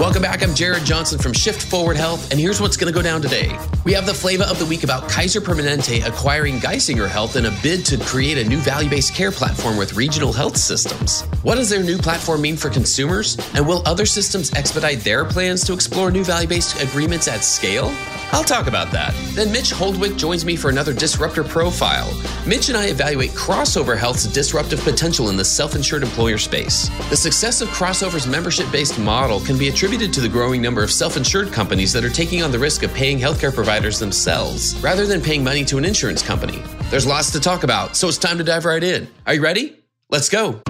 Welcome 0.00 0.22
back. 0.22 0.44
I'm 0.44 0.54
Jared 0.54 0.84
Johnson 0.84 1.18
from 1.18 1.32
Shift 1.32 1.60
Forward 1.60 1.96
Health, 1.96 2.30
and 2.30 2.38
here's 2.38 2.60
what's 2.60 2.76
going 2.76 2.92
to 2.92 2.96
go 2.96 3.02
down 3.02 3.20
today. 3.20 3.58
We 3.84 3.92
have 3.94 4.06
the 4.06 4.14
flavor 4.14 4.44
of 4.44 4.56
the 4.60 4.64
week 4.64 4.84
about 4.84 5.08
Kaiser 5.08 5.40
Permanente 5.40 6.06
acquiring 6.06 6.60
Geisinger 6.60 7.08
Health 7.08 7.34
in 7.34 7.46
a 7.46 7.50
bid 7.64 7.84
to 7.86 7.98
create 7.98 8.38
a 8.38 8.48
new 8.48 8.58
value 8.58 8.88
based 8.88 9.12
care 9.12 9.32
platform 9.32 9.76
with 9.76 9.94
regional 9.94 10.32
health 10.32 10.56
systems. 10.56 11.22
What 11.42 11.56
does 11.56 11.68
their 11.68 11.82
new 11.82 11.98
platform 11.98 12.42
mean 12.42 12.56
for 12.56 12.70
consumers? 12.70 13.36
And 13.54 13.66
will 13.66 13.82
other 13.86 14.06
systems 14.06 14.54
expedite 14.54 15.00
their 15.00 15.24
plans 15.24 15.64
to 15.64 15.72
explore 15.72 16.12
new 16.12 16.22
value 16.22 16.46
based 16.46 16.80
agreements 16.80 17.26
at 17.26 17.42
scale? 17.42 17.92
I'll 18.30 18.44
talk 18.44 18.68
about 18.68 18.92
that. 18.92 19.14
Then 19.34 19.50
Mitch 19.50 19.72
Holdwick 19.72 20.16
joins 20.16 20.44
me 20.44 20.54
for 20.54 20.68
another 20.68 20.92
Disruptor 20.92 21.42
Profile. 21.42 22.08
Mitch 22.46 22.68
and 22.68 22.76
I 22.78 22.86
evaluate 22.86 23.30
Crossover 23.30 23.98
Health's 23.98 24.26
disruptive 24.26 24.80
potential 24.80 25.28
in 25.28 25.36
the 25.36 25.44
self 25.44 25.74
insured 25.74 26.04
employer 26.04 26.38
space. 26.38 26.88
The 27.10 27.16
success 27.16 27.62
of 27.62 27.68
Crossover's 27.70 28.28
membership 28.28 28.70
based 28.70 28.96
model 28.96 29.40
can 29.40 29.58
be 29.58 29.68
attributed 29.68 29.87
to 29.96 30.20
the 30.20 30.28
growing 30.28 30.60
number 30.60 30.82
of 30.82 30.92
self 30.92 31.16
insured 31.16 31.50
companies 31.50 31.94
that 31.94 32.04
are 32.04 32.10
taking 32.10 32.42
on 32.42 32.52
the 32.52 32.58
risk 32.58 32.82
of 32.82 32.92
paying 32.92 33.18
healthcare 33.18 33.52
providers 33.52 33.98
themselves 33.98 34.78
rather 34.80 35.06
than 35.06 35.22
paying 35.22 35.42
money 35.42 35.64
to 35.64 35.78
an 35.78 35.84
insurance 35.84 36.22
company. 36.22 36.62
There's 36.90 37.06
lots 37.06 37.32
to 37.32 37.40
talk 37.40 37.64
about, 37.64 37.96
so 37.96 38.06
it's 38.06 38.18
time 38.18 38.36
to 38.36 38.44
dive 38.44 38.66
right 38.66 38.84
in. 38.84 39.08
Are 39.26 39.32
you 39.32 39.42
ready? 39.42 39.76
Let's 40.10 40.28
go. 40.28 40.60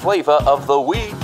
Flavor 0.00 0.32
of 0.32 0.66
the 0.66 0.78
week. 0.78 1.14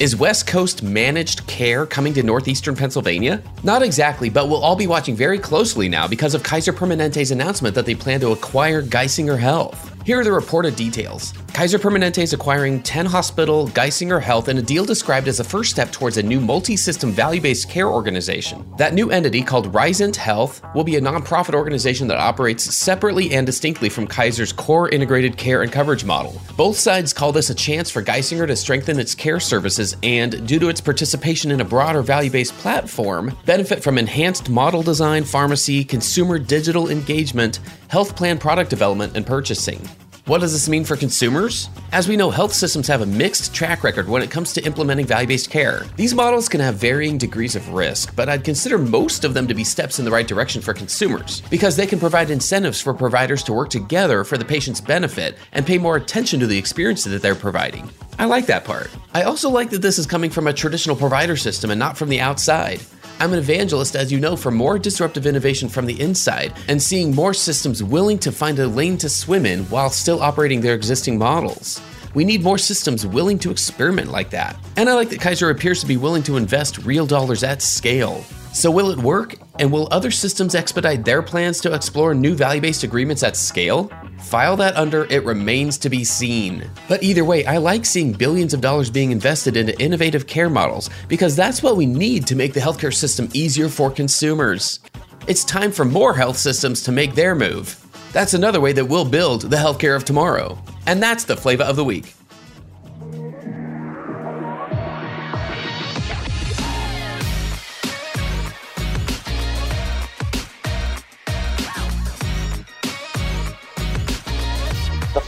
Is 0.00 0.16
West 0.16 0.46
Coast 0.46 0.82
managed 0.82 1.46
care 1.46 1.86
coming 1.86 2.12
to 2.14 2.22
northeastern 2.22 2.76
Pennsylvania? 2.76 3.42
Not 3.62 3.82
exactly, 3.82 4.28
but 4.28 4.48
we'll 4.48 4.62
all 4.62 4.76
be 4.76 4.86
watching 4.86 5.16
very 5.16 5.38
closely 5.38 5.88
now 5.88 6.06
because 6.06 6.34
of 6.34 6.42
Kaiser 6.42 6.72
Permanente's 6.72 7.30
announcement 7.30 7.74
that 7.74 7.86
they 7.86 7.94
plan 7.94 8.20
to 8.20 8.32
acquire 8.32 8.82
Geisinger 8.82 9.38
Health. 9.38 9.91
Here 10.04 10.18
are 10.18 10.24
the 10.24 10.32
reported 10.32 10.74
details. 10.74 11.32
Kaiser 11.52 11.78
Permanente 11.78 12.22
is 12.22 12.32
acquiring 12.32 12.82
10 12.82 13.04
hospital 13.04 13.68
Geisinger 13.68 14.22
Health 14.22 14.48
in 14.48 14.56
a 14.56 14.62
deal 14.62 14.86
described 14.86 15.28
as 15.28 15.38
a 15.38 15.44
first 15.44 15.70
step 15.70 15.92
towards 15.92 16.16
a 16.16 16.22
new 16.22 16.40
multi 16.40 16.78
system 16.78 17.12
value 17.12 17.42
based 17.42 17.68
care 17.68 17.88
organization. 17.88 18.64
That 18.78 18.94
new 18.94 19.10
entity, 19.10 19.42
called 19.42 19.70
Risant 19.70 20.16
Health, 20.16 20.62
will 20.74 20.82
be 20.82 20.96
a 20.96 21.00
nonprofit 21.00 21.54
organization 21.54 22.08
that 22.08 22.16
operates 22.16 22.74
separately 22.74 23.34
and 23.34 23.44
distinctly 23.44 23.90
from 23.90 24.06
Kaiser's 24.06 24.50
core 24.50 24.88
integrated 24.88 25.36
care 25.36 25.60
and 25.60 25.70
coverage 25.70 26.06
model. 26.06 26.40
Both 26.56 26.78
sides 26.78 27.12
call 27.12 27.32
this 27.32 27.50
a 27.50 27.54
chance 27.54 27.90
for 27.90 28.02
Geisinger 28.02 28.46
to 28.46 28.56
strengthen 28.56 28.98
its 28.98 29.14
care 29.14 29.38
services 29.38 29.94
and, 30.02 30.46
due 30.48 30.58
to 30.58 30.70
its 30.70 30.80
participation 30.80 31.50
in 31.50 31.60
a 31.60 31.66
broader 31.66 32.00
value 32.00 32.30
based 32.30 32.54
platform, 32.54 33.36
benefit 33.44 33.82
from 33.82 33.98
enhanced 33.98 34.48
model 34.48 34.82
design, 34.82 35.22
pharmacy, 35.22 35.84
consumer 35.84 36.38
digital 36.38 36.88
engagement, 36.88 37.60
health 37.88 38.16
plan 38.16 38.38
product 38.38 38.70
development, 38.70 39.14
and 39.14 39.26
purchasing. 39.26 39.86
What 40.26 40.40
does 40.40 40.52
this 40.52 40.68
mean 40.68 40.84
for 40.84 40.96
consumers? 40.96 41.68
As 41.90 42.06
we 42.06 42.16
know, 42.16 42.30
health 42.30 42.52
systems 42.52 42.86
have 42.86 43.00
a 43.00 43.06
mixed 43.06 43.52
track 43.52 43.82
record 43.82 44.08
when 44.08 44.22
it 44.22 44.30
comes 44.30 44.52
to 44.52 44.64
implementing 44.64 45.04
value 45.04 45.26
based 45.26 45.50
care. 45.50 45.84
These 45.96 46.14
models 46.14 46.48
can 46.48 46.60
have 46.60 46.76
varying 46.76 47.18
degrees 47.18 47.56
of 47.56 47.68
risk, 47.70 48.14
but 48.14 48.28
I'd 48.28 48.44
consider 48.44 48.78
most 48.78 49.24
of 49.24 49.34
them 49.34 49.48
to 49.48 49.54
be 49.54 49.64
steps 49.64 49.98
in 49.98 50.04
the 50.04 50.12
right 50.12 50.28
direction 50.28 50.62
for 50.62 50.74
consumers 50.74 51.42
because 51.50 51.74
they 51.74 51.88
can 51.88 51.98
provide 51.98 52.30
incentives 52.30 52.80
for 52.80 52.94
providers 52.94 53.42
to 53.42 53.52
work 53.52 53.70
together 53.70 54.22
for 54.22 54.38
the 54.38 54.44
patient's 54.44 54.80
benefit 54.80 55.36
and 55.50 55.66
pay 55.66 55.76
more 55.76 55.96
attention 55.96 56.38
to 56.38 56.46
the 56.46 56.56
experience 56.56 57.02
that 57.02 57.20
they're 57.20 57.34
providing. 57.34 57.90
I 58.20 58.26
like 58.26 58.46
that 58.46 58.64
part. 58.64 58.90
I 59.14 59.24
also 59.24 59.50
like 59.50 59.70
that 59.70 59.82
this 59.82 59.98
is 59.98 60.06
coming 60.06 60.30
from 60.30 60.46
a 60.46 60.52
traditional 60.52 60.94
provider 60.94 61.36
system 61.36 61.72
and 61.72 61.80
not 61.80 61.98
from 61.98 62.10
the 62.10 62.20
outside. 62.20 62.80
I'm 63.22 63.32
an 63.32 63.38
evangelist, 63.38 63.94
as 63.94 64.10
you 64.10 64.18
know, 64.18 64.34
for 64.34 64.50
more 64.50 64.80
disruptive 64.80 65.26
innovation 65.26 65.68
from 65.68 65.86
the 65.86 66.00
inside 66.00 66.54
and 66.66 66.82
seeing 66.82 67.14
more 67.14 67.32
systems 67.32 67.80
willing 67.80 68.18
to 68.18 68.32
find 68.32 68.58
a 68.58 68.66
lane 68.66 68.98
to 68.98 69.08
swim 69.08 69.46
in 69.46 69.62
while 69.66 69.90
still 69.90 70.20
operating 70.20 70.60
their 70.60 70.74
existing 70.74 71.18
models. 71.18 71.80
We 72.14 72.24
need 72.24 72.42
more 72.42 72.58
systems 72.58 73.06
willing 73.06 73.38
to 73.38 73.52
experiment 73.52 74.10
like 74.10 74.30
that. 74.30 74.56
And 74.76 74.88
I 74.88 74.94
like 74.94 75.08
that 75.10 75.20
Kaiser 75.20 75.50
appears 75.50 75.80
to 75.82 75.86
be 75.86 75.96
willing 75.96 76.24
to 76.24 76.36
invest 76.36 76.78
real 76.78 77.06
dollars 77.06 77.44
at 77.44 77.62
scale. 77.62 78.24
So, 78.52 78.72
will 78.72 78.90
it 78.90 78.98
work? 78.98 79.36
And 79.60 79.70
will 79.70 79.86
other 79.92 80.10
systems 80.10 80.56
expedite 80.56 81.04
their 81.04 81.22
plans 81.22 81.60
to 81.60 81.72
explore 81.72 82.16
new 82.16 82.34
value 82.34 82.60
based 82.60 82.82
agreements 82.82 83.22
at 83.22 83.36
scale? 83.36 83.88
File 84.22 84.56
that 84.56 84.76
under 84.76 85.04
it 85.10 85.24
remains 85.24 85.76
to 85.78 85.90
be 85.90 86.04
seen. 86.04 86.70
But 86.88 87.02
either 87.02 87.24
way, 87.24 87.44
I 87.44 87.58
like 87.58 87.84
seeing 87.84 88.12
billions 88.12 88.54
of 88.54 88.60
dollars 88.62 88.88
being 88.88 89.10
invested 89.10 89.56
into 89.56 89.78
innovative 89.78 90.26
care 90.26 90.48
models 90.48 90.88
because 91.08 91.36
that's 91.36 91.62
what 91.62 91.76
we 91.76 91.84
need 91.84 92.26
to 92.28 92.36
make 92.36 92.54
the 92.54 92.60
healthcare 92.60 92.94
system 92.94 93.28
easier 93.34 93.68
for 93.68 93.90
consumers. 93.90 94.80
It's 95.26 95.44
time 95.44 95.70
for 95.70 95.84
more 95.84 96.14
health 96.14 96.38
systems 96.38 96.82
to 96.84 96.92
make 96.92 97.14
their 97.14 97.34
move. 97.34 97.78
That's 98.12 98.34
another 98.34 98.60
way 98.60 98.72
that 98.72 98.86
we'll 98.86 99.04
build 99.04 99.42
the 99.42 99.56
healthcare 99.56 99.96
of 99.96 100.04
tomorrow. 100.04 100.58
And 100.86 101.02
that's 101.02 101.24
the 101.24 101.36
flavor 101.36 101.64
of 101.64 101.76
the 101.76 101.84
week. 101.84 102.14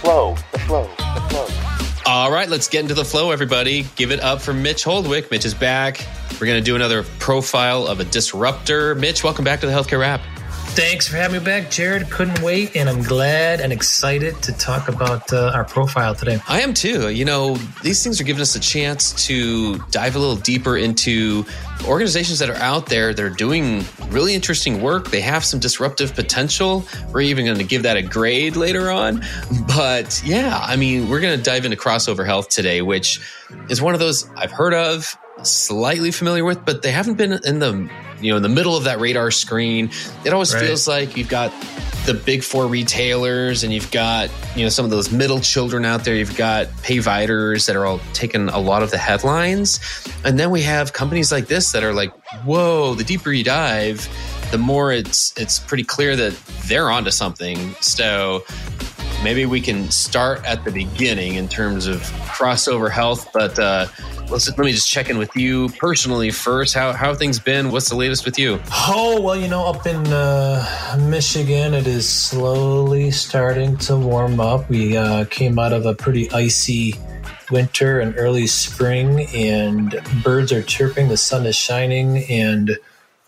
Flow, 0.05 0.37
the 0.53 0.59
flow, 0.59 0.83
the 0.99 1.27
flow. 1.31 1.49
All 2.05 2.31
right, 2.31 2.47
let's 2.47 2.69
get 2.69 2.83
into 2.83 2.93
the 2.93 3.07
flow, 3.07 3.31
everybody. 3.31 3.87
Give 3.97 4.11
it 4.11 4.21
up 4.21 4.43
for 4.43 4.53
Mitch 4.53 4.85
Holdwick. 4.85 5.31
Mitch 5.31 5.47
is 5.47 5.55
back. 5.55 6.07
We're 6.33 6.47
going 6.47 6.59
to 6.59 6.65
do 6.65 6.77
another 6.77 7.05
profile 7.21 7.87
of 7.87 8.01
a 8.01 8.05
disruptor. 8.05 8.95
Mitch, 8.97 9.25
welcome 9.25 9.47
back 9.47 9.61
to 9.61 9.67
the 9.67 9.73
Healthcare 9.73 10.01
Rap. 10.01 10.21
Thanks 10.75 11.09
for 11.09 11.17
having 11.17 11.39
me 11.39 11.45
back, 11.45 11.71
Jared. 11.71 12.11
Couldn't 12.11 12.43
wait, 12.43 12.77
and 12.77 12.91
I'm 12.91 13.03
glad 13.03 13.61
and 13.61 13.73
excited 13.73 14.43
to 14.43 14.53
talk 14.53 14.89
about 14.89 15.33
uh, 15.33 15.53
our 15.55 15.65
profile 15.65 16.15
today. 16.15 16.39
I 16.49 16.61
am 16.61 16.75
too. 16.75 17.09
You 17.09 17.25
know, 17.25 17.55
these 17.83 18.03
things 18.03 18.21
are 18.21 18.25
giving 18.25 18.43
us 18.43 18.57
a 18.57 18.61
chance 18.61 19.27
to 19.27 19.79
dive 19.91 20.17
a 20.17 20.19
little 20.19 20.37
deeper 20.37 20.77
into 20.77 21.47
organizations 21.87 22.39
that 22.39 22.49
are 22.49 22.57
out 22.57 22.87
there 22.87 23.13
that 23.13 23.23
are 23.23 23.29
doing 23.31 23.85
really 24.09 24.35
interesting 24.35 24.81
work. 24.81 25.11
They 25.11 25.21
have 25.21 25.45
some 25.45 25.61
disruptive 25.61 26.15
potential. 26.15 26.85
We're 27.13 27.23
even 27.23 27.45
going 27.45 27.59
to 27.59 27.65
give 27.65 27.83
that 27.83 27.97
a 27.97 28.03
grade 28.03 28.57
later 28.57 28.91
on. 28.91 29.23
But 29.67 30.23
yeah, 30.25 30.59
I 30.63 30.77
mean, 30.77 31.09
we're 31.09 31.21
going 31.21 31.37
to 31.37 31.43
dive 31.45 31.65
into 31.65 31.77
crossover 31.77 32.25
health 32.25 32.49
today, 32.49 32.81
which 32.83 33.21
is 33.69 33.83
one 33.83 33.93
of 33.95 34.01
those 34.01 34.29
I've 34.37 34.53
heard 34.53 34.73
of, 34.75 35.17
slightly 35.43 36.11
familiar 36.11 36.45
with, 36.45 36.65
but 36.65 36.83
they 36.83 36.91
haven't 36.91 37.15
been 37.15 37.33
in 37.45 37.59
the 37.59 37.91
you 38.21 38.31
know 38.31 38.37
in 38.39 38.43
the 38.43 38.49
middle 38.49 38.77
of 38.77 38.85
that 38.85 39.01
radar 39.01 39.31
screen. 39.31 39.91
It 40.25 40.33
always 40.33 40.55
Right. 40.55 40.65
feels 40.65 40.89
like 40.89 41.17
you've 41.17 41.29
got 41.29 41.53
the 42.05 42.15
big 42.15 42.43
four 42.43 42.67
retailers 42.67 43.65
and 43.65 43.73
you've 43.73 43.91
got 43.91 44.31
you 44.55 44.63
know 44.63 44.69
some 44.69 44.85
of 44.85 44.91
those 44.91 45.11
middle 45.11 45.41
children 45.41 45.85
out 45.85 46.05
there. 46.05 46.15
You've 46.15 46.37
got 46.37 46.67
payviders 46.83 47.67
that 47.67 47.77
are 47.77 47.87
all 47.87 48.01
taking 48.13 48.49
a 48.49 48.59
lot 48.59 48.83
of 48.83 48.91
the 48.91 48.99
headlines. 48.99 49.81
And 50.25 50.39
then 50.39 50.51
we 50.51 50.63
have 50.63 50.93
companies 50.93 51.33
like 51.33 51.47
this 51.47 51.73
that 51.73 51.83
are 51.83 51.95
like 51.95 52.13
whoa 52.45 52.95
the 52.95 53.05
deeper 53.05 53.33
you 53.33 53.45
dive 53.45 54.09
the 54.51 54.59
more 54.59 54.93
it's 54.93 55.33
it's 55.39 55.59
pretty 55.59 55.85
clear 55.85 56.15
that 56.17 56.33
they're 56.67 56.91
onto 56.91 57.11
something. 57.11 57.75
So 57.81 58.45
maybe 59.23 59.47
we 59.47 59.61
can 59.61 59.91
start 59.91 60.45
at 60.45 60.65
the 60.65 60.71
beginning 60.71 61.37
in 61.37 61.49
terms 61.49 61.87
of 61.87 62.01
crossover 62.37 62.91
health 62.91 63.33
but 63.33 63.59
uh 63.59 63.87
let's 64.29 64.49
let 64.49 64.59
me 64.59 64.73
just 64.73 64.89
check 64.89 65.11
in 65.11 65.19
with 65.19 65.35
you 65.37 65.69
personally 65.71 66.31
first. 66.31 66.75
How 66.75 66.93
how 66.93 67.15
things 67.15 67.39
been? 67.39 67.71
What's 67.71 67.89
the 67.89 67.97
latest 67.97 68.25
with 68.25 68.39
you? 68.39 68.61
Oh 68.73 69.21
well, 69.21 69.37
you 69.37 69.49
know, 69.49 69.65
up 69.67 69.87
in 69.87 70.07
uh, 70.09 70.99
Michigan, 71.09 71.75
it 71.75 71.87
is 71.87 72.09
slowly 72.09 73.11
starting 73.11 73.77
to 73.79 73.97
warm 73.97 74.41
up. 74.41 74.69
We 74.69 74.97
uh, 74.97 75.27
came 75.27 75.59
out 75.59 75.73
of 75.73 75.87
a 75.87 75.95
pretty 75.95 76.31
icy 76.31 76.95
winter 77.51 78.01
and 78.01 78.15
early 78.17 78.47
spring, 78.47 79.27
and 79.35 80.01
birds 80.23 80.53
are 80.53 80.63
chirping. 80.63 81.09
The 81.09 81.17
sun 81.17 81.47
is 81.47 81.57
shining, 81.57 82.25
and 82.25 82.79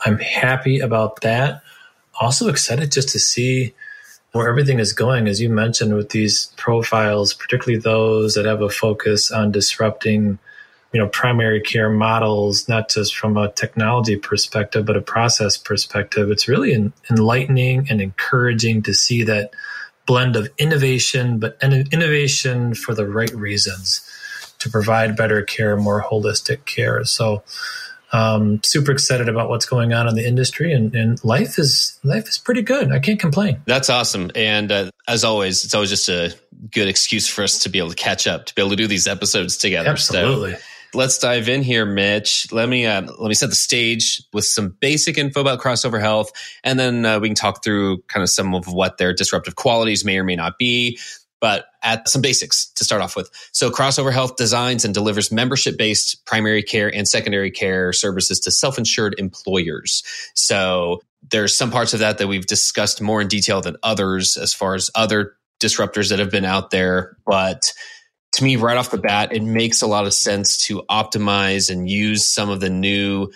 I'm 0.04 0.18
happy 0.18 0.80
about 0.80 1.20
that. 1.20 1.62
Also 2.20 2.48
excited 2.48 2.92
just 2.92 3.10
to 3.10 3.18
see 3.18 3.74
where 4.32 4.48
everything 4.48 4.78
is 4.78 4.92
going, 4.92 5.28
as 5.28 5.40
you 5.40 5.48
mentioned, 5.48 5.94
with 5.94 6.10
these 6.10 6.52
profiles, 6.56 7.32
particularly 7.32 7.80
those 7.80 8.34
that 8.34 8.44
have 8.44 8.60
a 8.60 8.68
focus 8.68 9.30
on 9.30 9.50
disrupting, 9.50 10.38
you 10.96 11.02
know, 11.02 11.08
primary 11.08 11.60
care 11.60 11.90
models, 11.90 12.70
not 12.70 12.88
just 12.88 13.14
from 13.14 13.36
a 13.36 13.52
technology 13.52 14.16
perspective, 14.16 14.86
but 14.86 14.96
a 14.96 15.02
process 15.02 15.58
perspective. 15.58 16.30
It's 16.30 16.48
really 16.48 16.90
enlightening 17.10 17.86
and 17.90 18.00
encouraging 18.00 18.82
to 18.84 18.94
see 18.94 19.22
that 19.24 19.50
blend 20.06 20.36
of 20.36 20.48
innovation, 20.56 21.38
but 21.38 21.58
innovation 21.62 22.74
for 22.74 22.94
the 22.94 23.06
right 23.06 23.30
reasons 23.34 24.08
to 24.58 24.70
provide 24.70 25.18
better 25.18 25.42
care, 25.42 25.76
more 25.76 26.02
holistic 26.02 26.64
care. 26.64 27.04
So, 27.04 27.42
um, 28.12 28.62
super 28.62 28.92
excited 28.92 29.28
about 29.28 29.50
what's 29.50 29.66
going 29.66 29.92
on 29.92 30.08
in 30.08 30.14
the 30.14 30.26
industry 30.26 30.72
and, 30.72 30.94
and, 30.94 31.22
life 31.22 31.58
is 31.58 31.98
life 32.04 32.26
is 32.26 32.38
pretty 32.38 32.62
good. 32.62 32.90
I 32.90 33.00
can't 33.00 33.20
complain. 33.20 33.60
That's 33.66 33.90
awesome. 33.90 34.30
And 34.34 34.72
uh, 34.72 34.90
as 35.06 35.24
always 35.24 35.64
it's 35.64 35.74
always 35.74 35.90
just 35.90 36.08
a 36.08 36.32
good 36.70 36.88
excuse 36.88 37.28
for 37.28 37.42
us 37.42 37.58
to 37.64 37.68
be 37.68 37.80
able 37.80 37.90
to 37.90 37.96
catch 37.96 38.26
up 38.26 38.46
to 38.46 38.54
be 38.54 38.62
able 38.62 38.70
to 38.70 38.76
do 38.76 38.86
these 38.86 39.08
episodes 39.08 39.56
together. 39.58 39.90
Absolutely. 39.90 40.54
so 40.54 40.58
let's 40.94 41.18
dive 41.18 41.48
in 41.48 41.62
here 41.62 41.86
mitch 41.86 42.50
let 42.52 42.68
me 42.68 42.86
uh, 42.86 43.02
let 43.18 43.28
me 43.28 43.34
set 43.34 43.50
the 43.50 43.56
stage 43.56 44.22
with 44.32 44.44
some 44.44 44.76
basic 44.80 45.18
info 45.18 45.40
about 45.40 45.60
crossover 45.60 46.00
health 46.00 46.30
and 46.64 46.78
then 46.78 47.04
uh, 47.04 47.18
we 47.18 47.28
can 47.28 47.34
talk 47.34 47.62
through 47.62 47.98
kind 48.08 48.22
of 48.22 48.30
some 48.30 48.54
of 48.54 48.66
what 48.66 48.98
their 48.98 49.12
disruptive 49.12 49.56
qualities 49.56 50.04
may 50.04 50.18
or 50.18 50.24
may 50.24 50.36
not 50.36 50.58
be 50.58 50.98
but 51.40 51.66
at 51.82 52.08
some 52.08 52.22
basics 52.22 52.66
to 52.72 52.84
start 52.84 53.02
off 53.02 53.14
with. 53.14 53.30
So 53.52 53.70
Crossover 53.70 54.12
Health 54.12 54.36
designs 54.36 54.84
and 54.84 54.94
delivers 54.94 55.30
membership 55.30 55.76
based 55.76 56.24
primary 56.24 56.62
care 56.62 56.92
and 56.92 57.06
secondary 57.06 57.50
care 57.50 57.92
services 57.92 58.40
to 58.40 58.50
self 58.50 58.78
insured 58.78 59.14
employers. 59.18 60.02
So 60.34 61.02
there's 61.30 61.56
some 61.56 61.70
parts 61.70 61.92
of 61.92 62.00
that 62.00 62.18
that 62.18 62.28
we've 62.28 62.46
discussed 62.46 63.00
more 63.00 63.20
in 63.20 63.28
detail 63.28 63.60
than 63.60 63.76
others 63.82 64.36
as 64.36 64.54
far 64.54 64.74
as 64.74 64.90
other 64.94 65.36
disruptors 65.60 66.10
that 66.10 66.18
have 66.18 66.30
been 66.30 66.44
out 66.44 66.70
there. 66.70 67.16
But 67.26 67.72
to 68.36 68.44
me, 68.44 68.56
right 68.56 68.76
off 68.76 68.90
the 68.90 68.98
bat, 68.98 69.32
it 69.32 69.42
makes 69.42 69.80
a 69.80 69.86
lot 69.86 70.06
of 70.06 70.12
sense 70.12 70.58
to 70.66 70.82
optimize 70.90 71.70
and 71.70 71.88
use 71.88 72.26
some 72.26 72.50
of 72.50 72.60
the 72.60 72.68
new 72.68 73.28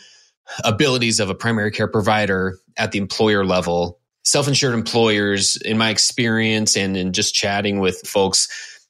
abilities 0.62 1.20
of 1.20 1.30
a 1.30 1.34
primary 1.34 1.70
care 1.70 1.88
provider 1.88 2.58
at 2.76 2.92
the 2.92 2.98
employer 2.98 3.44
level. 3.44 3.98
Self-insured 4.24 4.74
employers 4.74 5.56
in 5.56 5.78
my 5.78 5.88
experience 5.88 6.76
and 6.76 6.98
in 6.98 7.14
just 7.14 7.34
chatting 7.34 7.80
with 7.80 8.06
folks 8.06 8.46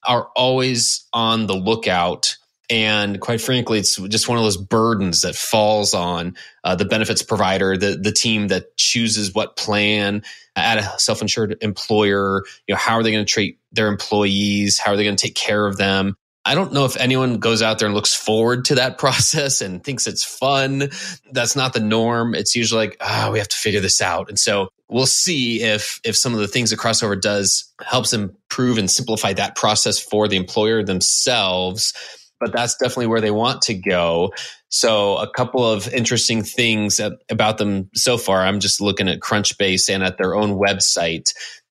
are 0.09 0.29
always 0.35 1.07
on 1.12 1.47
the 1.47 1.55
lookout 1.55 2.37
and 2.71 3.21
quite 3.21 3.41
frankly 3.41 3.79
it's 3.79 3.97
just 3.97 4.29
one 4.29 4.39
of 4.39 4.45
those 4.45 4.57
burdens 4.57 5.21
that 5.21 5.35
falls 5.35 5.93
on 5.93 6.35
uh, 6.65 6.75
the 6.75 6.85
benefits 6.85 7.23
provider 7.23 7.77
the 7.77 7.97
the 7.97 8.13
team 8.13 8.49
that 8.49 8.77
chooses 8.77 9.35
what 9.35 9.57
plan 9.57 10.23
at 10.57 10.79
a 10.79 10.99
self-insured 10.99 11.57
employer 11.61 12.43
you 12.67 12.75
know 12.75 12.79
how 12.79 12.95
are 12.95 13.03
they 13.03 13.13
going 13.13 13.25
to 13.25 13.31
treat 13.31 13.59
their 13.73 13.89
employees 13.89 14.79
how 14.79 14.93
are 14.93 14.97
they 14.97 15.05
going 15.05 15.17
to 15.17 15.27
take 15.27 15.35
care 15.35 15.67
of 15.67 15.77
them 15.77 16.17
I 16.43 16.55
don't 16.55 16.73
know 16.73 16.87
if 16.87 16.97
anyone 16.97 17.39
goes 17.39 17.61
out 17.61 17.79
there 17.79 17.87
and 17.87 17.95
looks 17.95 18.15
forward 18.15 18.65
to 18.67 18.77
that 18.77 18.97
process 18.99 19.61
and 19.61 19.85
thinks 19.85 20.07
it's 20.07 20.25
fun. 20.25 20.89
That's 21.31 21.55
not 21.55 21.75
the 21.75 21.81
norm. 21.81 22.35
It's 22.35 22.57
usually 22.57 22.87
like, 22.87 22.97
ah, 23.01 23.27
oh, 23.29 23.33
we 23.33 23.39
have 23.39 23.49
to 23.49 23.57
figure 23.59 23.81
this 23.81 24.01
out. 24.01 24.31
And 24.31 24.39
so 24.39 24.69
we'll 24.89 25.07
see 25.07 25.63
if 25.63 26.01
if 26.03 26.17
some 26.17 26.33
of 26.33 26.41
the 26.41 26.49
things 26.49 26.71
that 26.71 26.79
crossover 26.79 27.21
does 27.21 27.71
helps 27.83 28.13
improve 28.13 28.79
and 28.79 28.91
simplify 28.91 29.33
that 29.35 29.55
process 29.55 29.99
for 29.99 30.29
the 30.29 30.37
employer 30.37 30.83
themselves 30.83 31.93
but 32.41 32.53
that's 32.53 32.77
definitely 32.77 33.07
where 33.07 33.21
they 33.21 33.31
want 33.31 33.63
to 33.63 33.75
go 33.75 34.33
so 34.69 35.17
a 35.19 35.31
couple 35.31 35.65
of 35.65 35.93
interesting 35.93 36.43
things 36.43 37.01
about 37.31 37.59
them 37.59 37.89
so 37.95 38.17
far 38.17 38.43
i'm 38.43 38.61
just 38.61 38.81
looking 38.81 39.09
at 39.09 39.21
crunchbase 39.21 39.89
and 39.89 40.03
at 40.03 40.19
their 40.19 40.35
own 40.35 40.59
website 40.59 41.31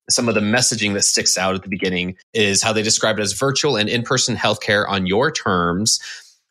some 0.10 0.28
of 0.28 0.34
the 0.36 0.42
messaging 0.42 0.94
that 0.94 1.04
sticks 1.04 1.38
out 1.38 1.54
at 1.54 1.62
the 1.62 1.70
beginning 1.70 2.16
is 2.34 2.64
how 2.64 2.74
they 2.74 2.82
describe 2.82 3.20
it 3.20 3.22
as 3.22 3.34
virtual 3.34 3.76
and 3.76 3.90
in-person 3.90 4.36
healthcare 4.36 4.88
on 4.88 5.06
your 5.06 5.32
terms 5.32 6.00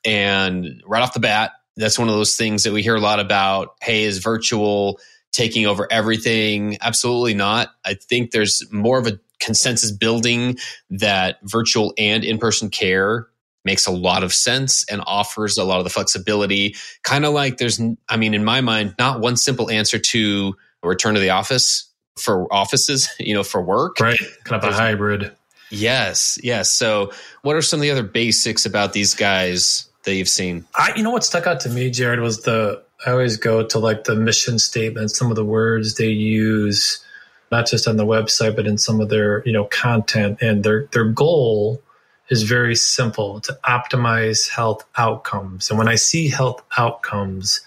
and 0.05 0.83
right 0.87 1.03
off 1.03 1.15
the 1.15 1.21
bat 1.21 1.53
that's 1.77 1.99
one 1.99 2.09
of 2.09 2.15
those 2.15 2.37
things 2.37 2.65
that 2.65 2.73
we 2.73 2.83
hear 2.83 2.97
a 2.97 3.01
lot 3.01 3.21
about 3.21 3.75
hey 3.81 4.05
is 4.05 4.19
virtual 4.19 4.99
taking 5.33 5.67
over 5.67 5.87
everything. 5.91 6.79
Absolutely 6.81 7.35
not. 7.35 7.71
I 7.85 7.95
think 7.95 8.31
there's 8.31 8.63
more 8.73 8.99
of 8.99 9.07
a 9.07 9.19
consensus 9.41 9.93
building 9.93 10.59
that 10.91 11.39
virtual 11.45 11.95
and 11.97 12.25
in 12.25 12.39
person 12.39 12.71
care 12.71 13.29
makes 13.65 13.87
a 13.87 13.91
lot 13.91 14.23
of 14.23 14.33
sense 14.33 14.85
and 14.91 15.03
offers 15.07 15.59
a 15.59 15.65
lot 15.65 15.79
of 15.79 15.85
the 15.85 15.91
flexibility. 15.91 16.75
Kind 17.03 17.25
of 17.25 17.33
like 17.33 17.59
there's, 17.59 17.81
I 18.09 18.17
mean, 18.17 18.35
in 18.35 18.45
my 18.45 18.61
mind, 18.61 18.95
not 18.99 19.21
one 19.21 19.37
simple 19.37 19.71
answer 19.71 19.99
to 19.99 20.55
return 20.83 21.15
to 21.15 21.21
the 21.21 21.31
office 21.31 21.91
for 22.19 22.53
offices, 22.53 23.09
you 23.19 23.35
know, 23.35 23.43
for 23.43 23.63
work. 23.63 24.01
Right. 24.01 24.19
Kind 24.45 24.63
of 24.63 24.71
a 24.71 24.75
hybrid. 24.75 25.33
Yes. 25.71 26.39
Yes. 26.43 26.71
So, 26.71 27.13
what 27.43 27.57
are 27.57 27.63
some 27.63 27.79
of 27.79 27.83
the 27.83 27.91
other 27.91 28.03
basics 28.03 28.65
about 28.65 28.95
these 28.95 29.15
guys 29.15 29.89
that 30.05 30.15
you've 30.15 30.29
seen? 30.29 30.65
I, 30.75 30.95
you 30.97 31.03
know, 31.03 31.11
what 31.11 31.25
stuck 31.25 31.47
out 31.47 31.61
to 31.61 31.69
me, 31.69 31.91
Jared, 31.91 32.21
was 32.21 32.43
the 32.43 32.83
I 33.07 33.11
always 33.11 33.37
go 33.37 33.65
to 33.67 33.79
like 33.79 34.05
the 34.05 34.17
mission 34.17 34.59
statement, 34.59 35.11
some 35.11 35.31
of 35.31 35.37
the 35.37 35.45
words 35.45 35.95
they 35.95 36.09
use, 36.09 37.05
not 37.53 37.67
just 37.67 37.87
on 37.87 37.97
the 37.97 38.07
website, 38.07 38.57
but 38.57 38.67
in 38.67 38.79
some 38.79 39.01
of 39.01 39.09
their, 39.09 39.43
you 39.45 39.53
know, 39.53 39.65
content. 39.67 40.39
And 40.41 40.65
their 40.65 40.87
their 40.93 41.05
goal 41.05 41.83
is 42.31 42.43
very 42.43 42.77
simple 42.77 43.41
to 43.41 43.59
optimize 43.65 44.49
health 44.49 44.85
outcomes. 44.97 45.71
And 45.71 45.79
when 45.79 45.89
I 45.89 45.95
see 45.95 46.29
health 46.29 46.63
outcomes, 46.77 47.61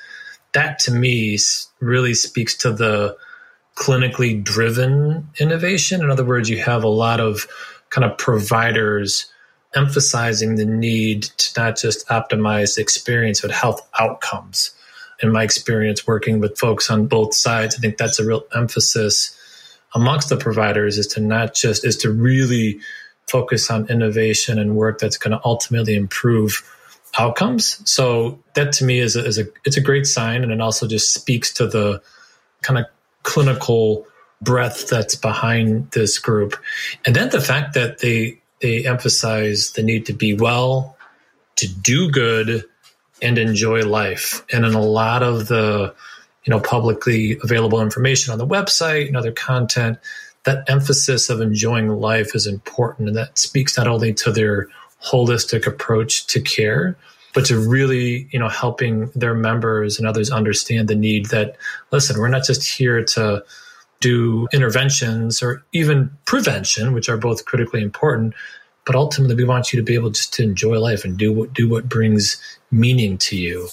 that 0.53 0.79
to 0.79 0.91
me 0.91 1.37
really 1.79 2.13
speaks 2.13 2.55
to 2.57 2.71
the 2.71 3.17
clinically 3.75 4.43
driven 4.43 5.27
innovation. 5.39 6.01
In 6.01 6.11
other 6.11 6.25
words, 6.25 6.49
you 6.49 6.59
have 6.59 6.83
a 6.83 6.89
lot 6.89 7.19
of 7.19 7.47
kind 7.89 8.05
of 8.05 8.17
providers 8.17 9.31
emphasizing 9.73 10.55
the 10.55 10.65
need 10.65 11.23
to 11.23 11.61
not 11.61 11.77
just 11.77 12.07
optimize 12.07 12.77
experience, 12.77 13.41
but 13.41 13.51
health 13.51 13.87
outcomes 13.99 14.71
in 15.21 15.31
my 15.31 15.43
experience 15.43 16.07
working 16.07 16.39
with 16.39 16.57
folks 16.57 16.89
on 16.89 17.07
both 17.07 17.33
sides, 17.33 17.75
I 17.75 17.79
think 17.79 17.97
that's 17.97 18.19
a 18.19 18.25
real 18.25 18.43
emphasis 18.53 19.37
amongst 19.93 20.29
the 20.29 20.37
providers 20.37 20.97
is 20.97 21.07
to 21.07 21.19
not 21.21 21.53
just 21.53 21.85
is 21.85 21.97
to 21.97 22.11
really 22.11 22.79
focus 23.31 23.71
on 23.71 23.89
innovation 23.89 24.59
and 24.59 24.75
work 24.75 24.99
that's 24.99 25.17
going 25.17 25.31
to 25.31 25.41
ultimately 25.45 25.95
improve 25.95 26.63
outcomes. 27.17 27.81
So 27.89 28.39
that 28.55 28.73
to 28.73 28.85
me 28.85 28.99
is 28.99 29.15
a, 29.15 29.25
is 29.25 29.39
a 29.39 29.45
it's 29.65 29.77
a 29.77 29.81
great 29.81 30.05
sign, 30.05 30.43
and 30.43 30.51
it 30.51 30.61
also 30.61 30.87
just 30.87 31.13
speaks 31.13 31.53
to 31.55 31.67
the 31.67 32.01
kind 32.61 32.79
of 32.79 32.85
clinical 33.23 34.05
breadth 34.41 34.89
that's 34.89 35.15
behind 35.15 35.91
this 35.91 36.19
group, 36.19 36.55
and 37.05 37.15
then 37.15 37.29
the 37.29 37.41
fact 37.41 37.73
that 37.73 37.99
they 37.99 38.41
they 38.61 38.85
emphasize 38.85 39.71
the 39.71 39.83
need 39.83 40.05
to 40.05 40.13
be 40.13 40.33
well, 40.33 40.97
to 41.55 41.67
do 41.67 42.11
good, 42.11 42.65
and 43.21 43.37
enjoy 43.37 43.85
life. 43.85 44.43
And 44.51 44.65
in 44.65 44.73
a 44.73 44.81
lot 44.81 45.23
of 45.23 45.47
the 45.47 45.93
you 46.45 46.51
know 46.51 46.59
publicly 46.59 47.37
available 47.43 47.81
information 47.81 48.31
on 48.31 48.39
the 48.39 48.47
website 48.47 49.07
and 49.07 49.17
other 49.17 49.31
content, 49.31 49.99
that 50.43 50.69
emphasis 50.69 51.29
of 51.29 51.41
enjoying 51.41 51.89
life 51.89 52.35
is 52.35 52.47
important, 52.47 53.07
and 53.07 53.17
that 53.17 53.37
speaks 53.37 53.77
not 53.77 53.87
only 53.87 54.13
to 54.13 54.31
their 54.31 54.67
holistic 55.03 55.67
approach 55.67 56.27
to 56.27 56.41
care, 56.41 56.95
but 57.33 57.45
to 57.45 57.57
really 57.57 58.27
you 58.31 58.39
know 58.39 58.49
helping 58.49 59.09
their 59.15 59.33
members 59.33 59.97
and 59.97 60.07
others 60.07 60.31
understand 60.31 60.87
the 60.87 60.95
need 60.95 61.27
that 61.27 61.55
listen, 61.91 62.19
we're 62.19 62.27
not 62.27 62.45
just 62.45 62.67
here 62.67 63.03
to 63.03 63.43
do 63.99 64.47
interventions 64.51 65.41
or 65.41 65.63
even 65.71 66.11
prevention, 66.25 66.91
which 66.93 67.07
are 67.07 67.17
both 67.17 67.45
critically 67.45 67.81
important, 67.81 68.33
but 68.85 68.95
ultimately 68.95 69.35
we 69.35 69.43
want 69.43 69.71
you 69.71 69.77
to 69.79 69.83
be 69.83 69.93
able 69.93 70.09
just 70.09 70.33
to 70.33 70.43
enjoy 70.43 70.79
life 70.79 71.05
and 71.05 71.17
do 71.17 71.31
what 71.31 71.53
do 71.53 71.69
what 71.69 71.87
brings 71.87 72.41
meaning 72.71 73.17
to 73.17 73.37
you. 73.37 73.67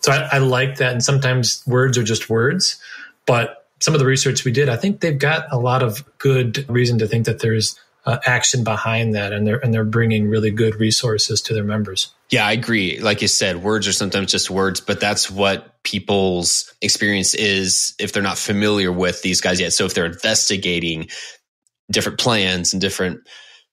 So 0.00 0.12
I, 0.12 0.28
I 0.32 0.38
like 0.38 0.76
that. 0.76 0.92
And 0.92 1.02
sometimes 1.02 1.62
words 1.66 1.98
are 1.98 2.04
just 2.04 2.30
words, 2.30 2.80
but 3.26 3.65
some 3.80 3.94
of 3.94 4.00
the 4.00 4.06
research 4.06 4.44
we 4.44 4.52
did, 4.52 4.68
I 4.68 4.76
think 4.76 5.00
they've 5.00 5.18
got 5.18 5.52
a 5.52 5.58
lot 5.58 5.82
of 5.82 6.04
good 6.18 6.68
reason 6.68 6.98
to 6.98 7.06
think 7.06 7.26
that 7.26 7.40
there's 7.40 7.78
uh, 8.06 8.18
action 8.24 8.64
behind 8.64 9.14
that, 9.14 9.32
and 9.32 9.46
they're 9.46 9.58
and 9.58 9.74
they're 9.74 9.84
bringing 9.84 10.28
really 10.28 10.50
good 10.50 10.76
resources 10.76 11.42
to 11.42 11.54
their 11.54 11.64
members. 11.64 12.14
Yeah, 12.30 12.46
I 12.46 12.52
agree. 12.52 12.98
Like 13.00 13.20
you 13.22 13.28
said, 13.28 13.62
words 13.62 13.86
are 13.86 13.92
sometimes 13.92 14.30
just 14.30 14.50
words, 14.50 14.80
but 14.80 15.00
that's 15.00 15.30
what 15.30 15.82
people's 15.82 16.72
experience 16.80 17.34
is 17.34 17.94
if 17.98 18.12
they're 18.12 18.22
not 18.22 18.38
familiar 18.38 18.90
with 18.90 19.22
these 19.22 19.40
guys 19.40 19.60
yet. 19.60 19.72
So 19.72 19.84
if 19.84 19.94
they're 19.94 20.06
investigating 20.06 21.08
different 21.90 22.18
plans 22.18 22.72
and 22.72 22.80
different 22.80 23.20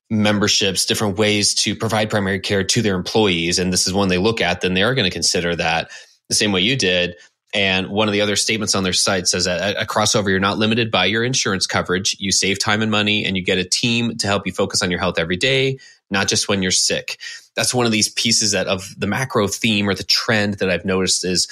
memberships, 0.10 0.86
different 0.86 1.18
ways 1.18 1.56
to 1.56 1.76
provide 1.76 2.10
primary 2.10 2.40
care 2.40 2.64
to 2.64 2.82
their 2.82 2.96
employees, 2.96 3.58
and 3.58 3.72
this 3.72 3.88
is 3.88 3.94
one 3.94 4.08
they 4.08 4.18
look 4.18 4.42
at, 4.42 4.62
then 4.62 4.74
they 4.74 4.84
are 4.84 4.94
going 4.96 5.10
to 5.10 5.14
consider 5.14 5.56
that 5.56 5.90
the 6.30 6.36
same 6.36 6.52
way 6.52 6.62
you 6.62 6.76
did. 6.76 7.16
And 7.54 7.90
one 7.90 8.08
of 8.08 8.14
the 8.14 8.22
other 8.22 8.36
statements 8.36 8.74
on 8.74 8.84
their 8.84 8.94
site 8.94 9.28
says 9.28 9.46
that 9.46 9.82
a 9.82 9.86
crossover, 9.86 10.30
you're 10.30 10.40
not 10.40 10.58
limited 10.58 10.90
by 10.90 11.06
your 11.06 11.24
insurance 11.24 11.68
coverage. 11.68 12.16
You 12.20 12.32
save 12.32 12.58
time 12.58 12.82
and 12.82 12.90
money, 12.90 13.26
and 13.26 13.38
you 13.38 13.44
get 13.44 13.60
a 13.60 13.64
team 13.64 14.18
to 14.18 14.28
help 14.28 14.48
you 14.48 14.52
focus 14.52 14.82
on 14.82 14.90
your 14.90 15.00
health 15.00 15.20
every 15.20 15.38
day, 15.38 15.78
not 16.10 16.28
just 16.28 16.48
when 16.48 16.64
you're 16.64 16.72
sick. 16.72 17.20
That's 17.56 17.74
one 17.74 17.86
of 17.86 17.92
these 17.92 18.10
pieces 18.10 18.52
that 18.52 18.68
of 18.68 18.96
the 18.98 19.06
macro 19.06 19.48
theme 19.48 19.88
or 19.88 19.94
the 19.94 20.04
trend 20.04 20.56
that 20.56 20.70
I've 20.70 20.86
noticed 20.86 21.24
is 21.24 21.48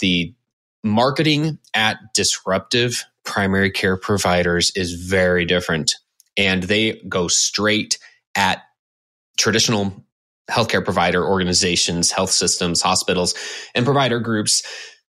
the 0.00 0.34
marketing 0.84 1.58
at 1.74 1.98
disruptive 2.14 3.04
primary 3.24 3.70
care 3.70 3.96
providers 3.96 4.72
is 4.76 4.92
very 4.92 5.46
different. 5.46 5.94
And 6.36 6.62
they 6.64 7.00
go 7.08 7.28
straight 7.28 7.98
at 8.34 8.62
traditional 9.38 10.04
healthcare 10.50 10.84
provider 10.84 11.26
organizations, 11.26 12.10
health 12.10 12.30
systems, 12.30 12.82
hospitals, 12.82 13.34
and 13.74 13.84
provider 13.84 14.20
groups 14.20 14.62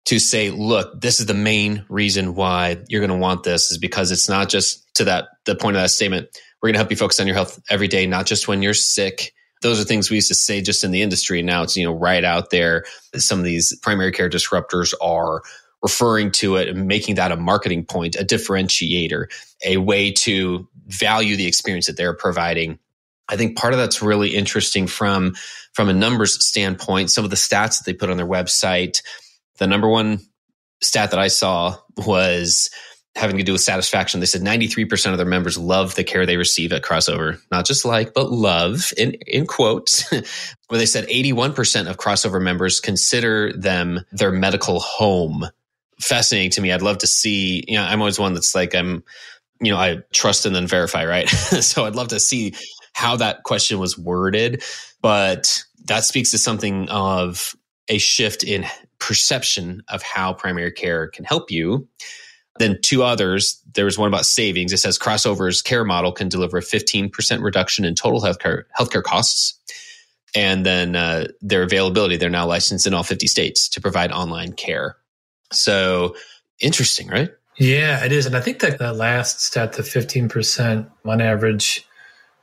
to 0.05 0.19
say, 0.19 0.51
look, 0.51 1.01
this 1.01 1.19
is 1.19 1.25
the 1.25 1.33
main 1.33 1.85
reason 1.89 2.35
why 2.35 2.77
you're 2.87 3.05
going 3.05 3.17
to 3.17 3.17
want 3.17 3.43
this 3.43 3.71
is 3.71 3.77
because 3.77 4.11
it's 4.11 4.29
not 4.29 4.49
just 4.49 4.85
to 4.95 5.03
that 5.05 5.29
the 5.45 5.55
point 5.55 5.75
of 5.75 5.81
that 5.81 5.89
statement. 5.89 6.29
We're 6.61 6.67
going 6.67 6.75
to 6.75 6.79
help 6.79 6.91
you 6.91 6.97
focus 6.97 7.19
on 7.19 7.27
your 7.27 7.35
health 7.35 7.59
every 7.69 7.87
day, 7.87 8.07
not 8.07 8.25
just 8.25 8.47
when 8.47 8.61
you're 8.61 8.73
sick. 8.73 9.33
Those 9.61 9.79
are 9.79 9.83
things 9.83 10.09
we 10.09 10.17
used 10.17 10.27
to 10.27 10.35
say 10.35 10.61
just 10.61 10.83
in 10.83 10.91
the 10.91 11.01
industry. 11.01 11.41
Now 11.41 11.63
it's, 11.63 11.75
you 11.75 11.85
know, 11.85 11.93
right 11.93 12.23
out 12.23 12.49
there. 12.49 12.85
Some 13.15 13.39
of 13.39 13.45
these 13.45 13.77
primary 13.81 14.11
care 14.11 14.29
disruptors 14.29 14.93
are 15.01 15.41
referring 15.81 16.31
to 16.31 16.55
it 16.55 16.67
and 16.67 16.87
making 16.87 17.15
that 17.15 17.31
a 17.31 17.35
marketing 17.35 17.85
point, 17.85 18.15
a 18.15 18.23
differentiator, 18.23 19.25
a 19.63 19.77
way 19.77 20.11
to 20.11 20.67
value 20.87 21.35
the 21.35 21.47
experience 21.47 21.87
that 21.87 21.97
they're 21.97 22.15
providing. 22.15 22.79
I 23.27 23.37
think 23.37 23.57
part 23.57 23.73
of 23.73 23.79
that's 23.79 24.01
really 24.01 24.35
interesting 24.35 24.87
from 24.87 25.35
from 25.73 25.89
a 25.89 25.93
numbers 25.93 26.43
standpoint. 26.45 27.09
Some 27.09 27.23
of 27.23 27.31
the 27.31 27.35
stats 27.35 27.79
that 27.79 27.83
they 27.85 27.93
put 27.93 28.09
on 28.09 28.17
their 28.17 28.27
website 28.27 29.01
the 29.57 29.67
number 29.67 29.87
one 29.87 30.19
stat 30.81 31.11
that 31.11 31.19
I 31.19 31.27
saw 31.27 31.77
was 32.05 32.69
having 33.15 33.37
to 33.37 33.43
do 33.43 33.53
with 33.53 33.61
satisfaction. 33.61 34.19
They 34.19 34.25
said 34.25 34.41
93% 34.41 35.11
of 35.11 35.17
their 35.17 35.25
members 35.25 35.57
love 35.57 35.95
the 35.95 36.03
care 36.03 36.25
they 36.25 36.35
receive 36.35 36.73
at 36.73 36.83
Crossover, 36.83 37.39
not 37.49 37.65
just 37.65 37.85
like, 37.85 38.13
but 38.13 38.29
love 38.29 38.91
in, 38.97 39.13
in 39.25 39.47
quotes, 39.47 40.09
where 40.67 40.77
they 40.77 40.85
said 40.85 41.07
81% 41.07 41.89
of 41.89 41.97
Crossover 41.97 42.41
members 42.41 42.81
consider 42.81 43.53
them 43.53 44.01
their 44.11 44.31
medical 44.31 44.79
home. 44.79 45.47
Fascinating 46.01 46.51
to 46.51 46.61
me. 46.61 46.73
I'd 46.73 46.81
love 46.81 46.97
to 46.99 47.07
see, 47.07 47.63
you 47.67 47.75
know, 47.75 47.83
I'm 47.83 48.01
always 48.01 48.19
one 48.19 48.33
that's 48.33 48.53
like, 48.53 48.75
I'm, 48.75 49.01
you 49.61 49.71
know, 49.71 49.77
I 49.77 49.99
trust 50.11 50.45
and 50.45 50.53
then 50.53 50.67
verify, 50.67 51.05
right? 51.05 51.29
so 51.29 51.85
I'd 51.85 51.95
love 51.95 52.09
to 52.09 52.19
see 52.19 52.53
how 52.91 53.15
that 53.15 53.43
question 53.43 53.79
was 53.79 53.97
worded, 53.97 54.61
but 55.01 55.63
that 55.85 56.03
speaks 56.03 56.31
to 56.31 56.37
something 56.37 56.89
of 56.89 57.55
a 57.87 57.97
shift 57.97 58.43
in 58.43 58.65
perception 58.99 59.83
of 59.89 60.01
how 60.01 60.33
primary 60.33 60.71
care 60.71 61.07
can 61.07 61.25
help 61.25 61.51
you. 61.51 61.87
Then 62.57 62.79
two 62.81 63.03
others, 63.03 63.61
there 63.73 63.85
was 63.85 63.97
one 63.97 64.07
about 64.07 64.25
savings. 64.25 64.71
It 64.71 64.77
says 64.77 64.97
Crossover's 64.97 65.61
care 65.61 65.83
model 65.83 66.11
can 66.11 66.29
deliver 66.29 66.57
a 66.57 66.61
15% 66.61 67.41
reduction 67.43 67.83
in 67.83 67.95
total 67.95 68.21
healthcare 68.21 68.63
healthcare 68.77 69.03
costs. 69.03 69.59
And 70.33 70.65
then 70.65 70.95
uh, 70.95 71.27
their 71.41 71.63
availability, 71.63 72.17
they're 72.17 72.29
now 72.29 72.45
licensed 72.45 72.87
in 72.87 72.93
all 72.93 73.03
50 73.03 73.27
states 73.27 73.69
to 73.69 73.81
provide 73.81 74.11
online 74.11 74.53
care. 74.53 74.97
So 75.51 76.15
interesting, 76.59 77.07
right? 77.07 77.29
Yeah, 77.57 78.03
it 78.03 78.11
is. 78.11 78.25
And 78.25 78.35
I 78.35 78.41
think 78.41 78.59
that 78.59 78.79
the 78.79 78.91
last 78.93 79.41
stat, 79.41 79.73
the 79.73 79.83
15% 79.83 80.89
on 81.05 81.21
average, 81.21 81.87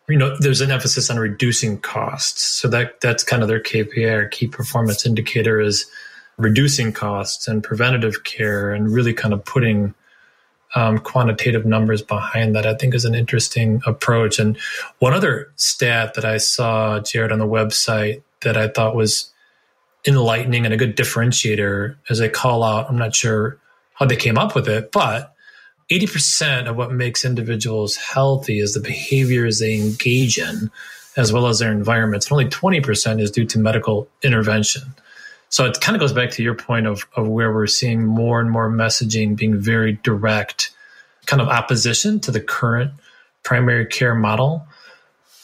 you 0.09 0.17
know, 0.17 0.37
there's 0.39 0.63
an 0.63 0.71
emphasis 0.71 1.11
on 1.11 1.19
reducing 1.19 1.79
costs. 1.79 2.43
So 2.43 2.69
that 2.69 3.01
that's 3.01 3.23
kind 3.23 3.43
of 3.43 3.49
their 3.49 3.61
KPI 3.63 4.11
or 4.11 4.29
key 4.29 4.47
performance 4.47 5.05
indicator 5.07 5.61
is 5.61 5.85
reducing 6.39 6.93
costs 6.93 7.47
and 7.47 7.63
preventative 7.63 8.25
care 8.25 8.73
and 8.73 8.93
really 8.93 9.13
kind 9.13 9.35
of 9.35 9.45
putting 9.45 9.95
um, 10.75 10.99
quantitative 10.99 11.67
numbers 11.67 12.03
behind 12.03 12.55
that, 12.55 12.67
I 12.67 12.75
think 12.75 12.95
is 12.95 13.05
an 13.05 13.15
interesting 13.15 13.83
approach. 13.87 14.39
And 14.39 14.57
one 14.99 15.13
other 15.13 15.53
stat 15.57 16.15
that 16.15 16.25
I 16.25 16.39
saw, 16.39 17.01
Jared, 17.01 17.33
on 17.33 17.39
the 17.39 17.47
website 17.47 18.23
that 18.41 18.57
I 18.57 18.69
thought 18.69 18.97
was 18.97 19.31
enlightening 20.07 20.65
and 20.65 20.75
a 20.75 20.79
good 20.79 20.97
differentiator 20.97 21.97
as 22.09 22.19
they 22.19 22.29
call 22.29 22.63
out, 22.65 22.89
I'm 22.89 22.99
not 22.99 23.15
sure 23.15 23.59
how 23.95 24.07
they 24.07 24.17
came 24.17 24.39
up 24.39 24.55
with 24.55 24.69
it, 24.69 24.91
but 24.93 25.35
80% 25.91 26.69
of 26.69 26.77
what 26.77 26.93
makes 26.93 27.25
individuals 27.25 27.97
healthy 27.97 28.59
is 28.59 28.73
the 28.73 28.81
behaviors 28.81 29.59
they 29.59 29.75
engage 29.75 30.39
in, 30.39 30.71
as 31.17 31.33
well 31.33 31.47
as 31.47 31.59
their 31.59 31.71
environments. 31.71 32.27
And 32.27 32.33
only 32.33 32.47
20% 32.47 33.21
is 33.21 33.31
due 33.31 33.45
to 33.45 33.59
medical 33.59 34.09
intervention. 34.23 34.83
So 35.53 35.67
it 35.67 35.83
kind 35.83 35.95
of 35.95 36.01
goes 36.01 36.15
back 36.15 36.31
to 36.31 36.43
your 36.43 36.55
point 36.55 36.87
of, 36.87 37.07
of 37.15 37.29
where 37.29 37.53
we're 37.53 37.67
seeing 37.67 38.07
more 38.07 38.41
and 38.41 38.51
more 38.51 38.71
messaging 38.71 39.37
being 39.37 39.61
very 39.61 40.01
direct, 40.03 40.71
kind 41.27 41.43
of 41.43 41.49
opposition 41.49 42.21
to 42.21 42.31
the 42.31 42.41
current 42.41 42.93
primary 43.43 43.85
care 43.85 44.15
model, 44.15 44.67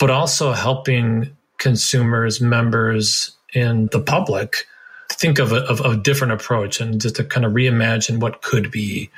but 0.01 0.09
also 0.09 0.53
helping 0.53 1.37
consumers, 1.59 2.41
members, 2.41 3.33
and 3.55 3.91
the 3.91 4.01
public 4.01 4.67
think 5.11 5.39
of 5.39 5.53
a, 5.53 5.57
of 5.65 5.81
a 5.81 5.95
different 5.99 6.33
approach 6.33 6.81
and 6.81 7.03
just 7.03 7.17
to 7.17 7.25
kind 7.25 7.45
of 7.45 7.53
reimagine 7.53 8.19
what 8.19 8.41
could 8.41 8.71
be 8.71 9.11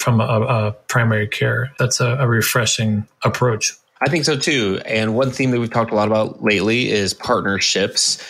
from 0.00 0.20
a, 0.20 0.24
a 0.24 0.72
primary 0.88 1.28
care. 1.28 1.72
That's 1.78 2.00
a, 2.00 2.16
a 2.16 2.26
refreshing 2.26 3.06
approach. 3.22 3.74
I 4.00 4.08
think 4.08 4.24
so 4.24 4.36
too. 4.36 4.80
And 4.86 5.14
one 5.14 5.30
theme 5.30 5.52
that 5.52 5.60
we've 5.60 5.70
talked 5.70 5.92
a 5.92 5.94
lot 5.94 6.08
about 6.08 6.42
lately 6.42 6.90
is 6.90 7.14
partnerships 7.14 8.20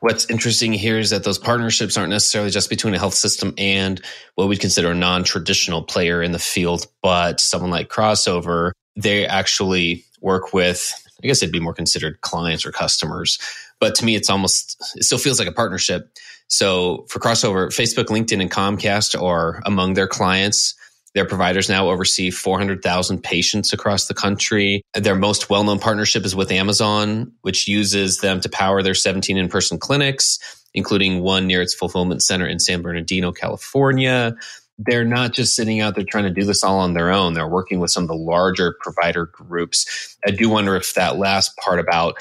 What's 0.00 0.28
interesting 0.30 0.72
here 0.72 0.98
is 0.98 1.10
that 1.10 1.24
those 1.24 1.38
partnerships 1.38 1.98
aren't 1.98 2.10
necessarily 2.10 2.50
just 2.50 2.70
between 2.70 2.94
a 2.94 2.98
health 2.98 3.14
system 3.14 3.52
and 3.58 4.00
what 4.34 4.48
we'd 4.48 4.60
consider 4.60 4.90
a 4.90 4.94
non 4.94 5.24
traditional 5.24 5.82
player 5.82 6.22
in 6.22 6.32
the 6.32 6.38
field, 6.38 6.86
but 7.02 7.38
someone 7.38 7.70
like 7.70 7.90
Crossover, 7.90 8.72
they 8.96 9.26
actually 9.26 10.04
work 10.22 10.54
with, 10.54 10.94
I 11.22 11.26
guess 11.26 11.42
it'd 11.42 11.52
be 11.52 11.60
more 11.60 11.74
considered 11.74 12.22
clients 12.22 12.64
or 12.64 12.72
customers. 12.72 13.38
But 13.78 13.94
to 13.96 14.04
me, 14.06 14.14
it's 14.14 14.30
almost, 14.30 14.80
it 14.96 15.04
still 15.04 15.18
feels 15.18 15.38
like 15.38 15.48
a 15.48 15.52
partnership. 15.52 16.10
So 16.48 17.04
for 17.08 17.18
Crossover, 17.18 17.68
Facebook, 17.68 18.06
LinkedIn, 18.06 18.40
and 18.40 18.50
Comcast 18.50 19.20
are 19.20 19.62
among 19.66 19.94
their 19.94 20.08
clients. 20.08 20.74
Their 21.14 21.24
providers 21.24 21.68
now 21.68 21.88
oversee 21.88 22.30
400,000 22.30 23.22
patients 23.22 23.72
across 23.72 24.06
the 24.06 24.14
country. 24.14 24.82
Their 24.94 25.16
most 25.16 25.50
well 25.50 25.64
known 25.64 25.80
partnership 25.80 26.24
is 26.24 26.36
with 26.36 26.52
Amazon, 26.52 27.32
which 27.42 27.66
uses 27.66 28.18
them 28.18 28.40
to 28.40 28.48
power 28.48 28.82
their 28.82 28.94
17 28.94 29.36
in 29.36 29.48
person 29.48 29.78
clinics, 29.78 30.38
including 30.72 31.22
one 31.22 31.46
near 31.46 31.62
its 31.62 31.74
fulfillment 31.74 32.22
center 32.22 32.46
in 32.46 32.60
San 32.60 32.82
Bernardino, 32.82 33.32
California. 33.32 34.36
They're 34.78 35.04
not 35.04 35.34
just 35.34 35.54
sitting 35.54 35.80
out 35.80 35.94
there 35.94 36.04
trying 36.04 36.24
to 36.24 36.30
do 36.30 36.44
this 36.44 36.62
all 36.62 36.78
on 36.78 36.94
their 36.94 37.10
own. 37.10 37.34
They're 37.34 37.48
working 37.48 37.80
with 37.80 37.90
some 37.90 38.04
of 38.04 38.08
the 38.08 38.14
larger 38.14 38.76
provider 38.80 39.26
groups. 39.26 40.16
I 40.26 40.30
do 40.30 40.48
wonder 40.48 40.76
if 40.76 40.94
that 40.94 41.18
last 41.18 41.56
part 41.56 41.80
about 41.80 42.16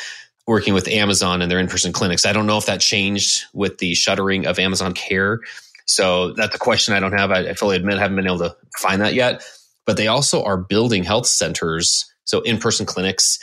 working 0.49 0.73
with 0.73 0.87
Amazon 0.87 1.43
and 1.43 1.51
their 1.51 1.59
in 1.59 1.67
person 1.67 1.93
clinics, 1.93 2.25
I 2.25 2.33
don't 2.33 2.47
know 2.47 2.57
if 2.57 2.65
that 2.65 2.81
changed 2.81 3.43
with 3.53 3.77
the 3.77 3.93
shuttering 3.93 4.47
of 4.47 4.57
Amazon 4.57 4.93
Care 4.93 5.41
so 5.89 6.33
that's 6.33 6.53
a 6.53 6.59
question 6.59 6.93
I 6.93 6.99
don't 6.99 7.13
have. 7.13 7.31
I, 7.31 7.53
fully 7.55 7.75
admit 7.75 7.97
I 7.97 8.01
haven't 8.01 8.15
been 8.15 8.27
able 8.27 8.37
to 8.39 8.55
find 8.77 9.01
that 9.01 9.15
yet. 9.15 9.43
But 9.87 9.97
they 9.97 10.05
also 10.05 10.43
are 10.43 10.55
building 10.55 11.03
health 11.03 11.25
centers, 11.25 12.05
so 12.25 12.41
in 12.41 12.59
person 12.59 12.85
clinics 12.85 13.39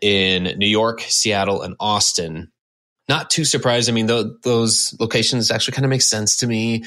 in 0.00 0.58
New 0.58 0.66
York, 0.66 1.00
Seattle, 1.02 1.62
and 1.62 1.76
Austin. 1.78 2.50
Not 3.08 3.30
too 3.30 3.44
surprised. 3.44 3.88
I 3.88 3.92
mean, 3.92 4.08
th- 4.08 4.26
those 4.42 4.96
locations 4.98 5.52
actually 5.52 5.74
kind 5.74 5.84
of 5.84 5.90
make 5.90 6.02
sense 6.02 6.38
to 6.38 6.48
me, 6.48 6.82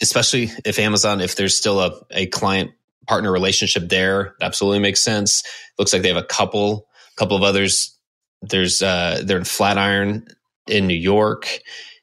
especially 0.00 0.52
if 0.64 0.78
Amazon, 0.78 1.20
if 1.20 1.34
there's 1.34 1.56
still 1.56 1.80
a, 1.80 2.00
a 2.12 2.26
client 2.26 2.70
partner 3.08 3.32
relationship 3.32 3.88
there, 3.88 4.36
absolutely 4.40 4.78
makes 4.78 5.02
sense. 5.02 5.42
Looks 5.76 5.92
like 5.92 6.02
they 6.02 6.08
have 6.08 6.16
a 6.16 6.22
couple, 6.22 6.86
couple 7.16 7.36
of 7.36 7.42
others. 7.42 7.98
There's 8.42 8.80
uh, 8.80 9.22
they're 9.24 9.38
in 9.38 9.44
Flatiron 9.44 10.28
in 10.68 10.86
New 10.86 10.94
York 10.94 11.48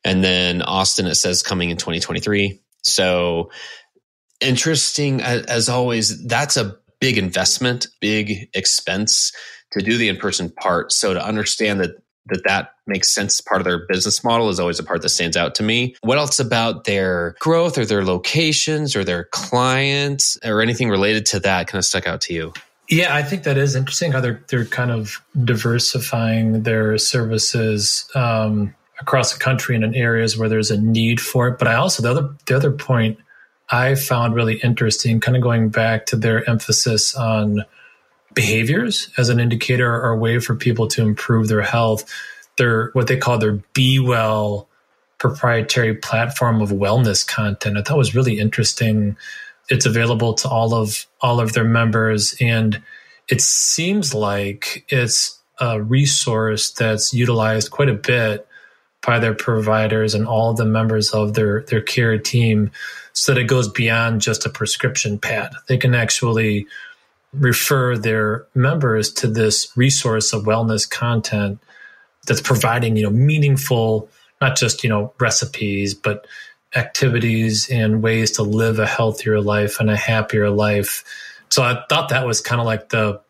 and 0.07 0.23
then 0.23 0.61
Austin, 0.61 1.05
it 1.05 1.15
says 1.15 1.43
coming 1.43 1.69
in 1.69 1.75
2023. 1.75 2.61
So 2.81 3.51
interesting 4.39 5.21
as 5.21 5.67
always. 5.67 6.25
That's 6.25 6.55
a 6.55 6.77
big 7.01 7.17
investment, 7.17 7.87
big 7.99 8.49
expense 8.53 9.33
to 9.73 9.83
do 9.83 9.97
the 9.97 10.07
in 10.07 10.15
person 10.15 10.49
part. 10.49 10.93
So 10.93 11.13
to 11.13 11.21
understand 11.23 11.81
that 11.81 11.97
that 12.27 12.43
that 12.45 12.71
makes 12.87 13.13
sense 13.13 13.41
part 13.41 13.59
of 13.59 13.65
their 13.65 13.85
business 13.87 14.23
model 14.23 14.49
is 14.49 14.61
always 14.61 14.79
a 14.79 14.83
part 14.83 15.01
that 15.01 15.09
stands 15.09 15.35
out 15.35 15.55
to 15.55 15.63
me. 15.63 15.95
What 16.01 16.17
else 16.17 16.39
about 16.39 16.85
their 16.85 17.35
growth 17.39 17.77
or 17.77 17.85
their 17.85 18.05
locations 18.05 18.95
or 18.95 19.03
their 19.03 19.25
clients 19.31 20.37
or 20.43 20.61
anything 20.61 20.89
related 20.89 21.25
to 21.27 21.39
that 21.41 21.67
kind 21.67 21.79
of 21.79 21.85
stuck 21.85 22.07
out 22.07 22.21
to 22.21 22.33
you? 22.33 22.53
Yeah, 22.89 23.13
I 23.13 23.23
think 23.23 23.43
that 23.43 23.57
is 23.57 23.75
interesting 23.75 24.13
how 24.13 24.21
they're 24.21 24.41
they're 24.47 24.65
kind 24.65 24.91
of 24.91 25.21
diversifying 25.43 26.63
their 26.63 26.97
services. 26.97 28.09
Um, 28.15 28.73
across 28.99 29.33
the 29.33 29.39
country 29.39 29.75
and 29.75 29.83
in 29.83 29.95
areas 29.95 30.37
where 30.37 30.49
there's 30.49 30.71
a 30.71 30.79
need 30.79 31.21
for 31.21 31.47
it. 31.47 31.59
But 31.59 31.67
I 31.67 31.75
also 31.75 32.03
the 32.03 32.11
other 32.11 32.29
the 32.45 32.55
other 32.55 32.71
point 32.71 33.19
I 33.69 33.95
found 33.95 34.33
really 34.33 34.57
interesting, 34.57 35.19
kind 35.19 35.35
of 35.35 35.43
going 35.43 35.69
back 35.69 36.05
to 36.07 36.15
their 36.15 36.49
emphasis 36.49 37.15
on 37.15 37.65
behaviors 38.33 39.09
as 39.17 39.29
an 39.29 39.39
indicator 39.39 39.91
or 39.93 40.11
a 40.11 40.17
way 40.17 40.39
for 40.39 40.55
people 40.55 40.87
to 40.87 41.01
improve 41.01 41.47
their 41.47 41.61
health. 41.61 42.09
Their 42.57 42.91
what 42.93 43.07
they 43.07 43.17
call 43.17 43.37
their 43.37 43.59
Be 43.73 43.99
Well 43.99 44.67
proprietary 45.17 45.95
platform 45.95 46.61
of 46.61 46.69
wellness 46.69 47.27
content. 47.27 47.77
I 47.77 47.81
thought 47.81 47.97
was 47.97 48.15
really 48.15 48.39
interesting. 48.39 49.17
It's 49.69 49.85
available 49.85 50.33
to 50.35 50.47
all 50.47 50.73
of 50.73 51.05
all 51.21 51.39
of 51.39 51.53
their 51.53 51.65
members, 51.65 52.35
and 52.39 52.81
it 53.27 53.41
seems 53.41 54.13
like 54.13 54.85
it's 54.87 55.39
a 55.59 55.81
resource 55.81 56.71
that's 56.71 57.13
utilized 57.13 57.71
quite 57.71 57.89
a 57.89 57.93
bit 57.93 58.47
by 59.05 59.19
their 59.19 59.33
providers 59.33 60.13
and 60.13 60.27
all 60.27 60.53
the 60.53 60.65
members 60.65 61.11
of 61.11 61.33
their 61.33 61.61
their 61.63 61.81
care 61.81 62.17
team 62.17 62.71
so 63.13 63.33
that 63.33 63.41
it 63.41 63.45
goes 63.45 63.67
beyond 63.67 64.21
just 64.21 64.45
a 64.45 64.49
prescription 64.49 65.17
pad. 65.17 65.53
They 65.67 65.77
can 65.77 65.95
actually 65.95 66.67
refer 67.33 67.97
their 67.97 68.45
members 68.55 69.11
to 69.11 69.27
this 69.27 69.75
resource 69.75 70.33
of 70.33 70.43
wellness 70.43 70.89
content 70.89 71.59
that's 72.25 72.41
providing 72.41 72.95
you 72.95 73.03
know 73.03 73.09
meaningful 73.09 74.09
not 74.41 74.55
just 74.55 74.83
you 74.83 74.89
know 74.89 75.13
recipes 75.19 75.93
but 75.93 76.25
activities 76.75 77.69
and 77.69 78.03
ways 78.03 78.31
to 78.31 78.43
live 78.43 78.79
a 78.79 78.85
healthier 78.85 79.39
life 79.39 79.79
and 79.79 79.89
a 79.89 79.95
happier 79.95 80.49
life. 80.49 81.03
So 81.49 81.63
i 81.63 81.83
thought 81.89 82.09
that 82.09 82.25
was 82.25 82.41
kind 82.41 82.59
of 82.59 82.65
like 82.65 82.89
the 82.89 83.21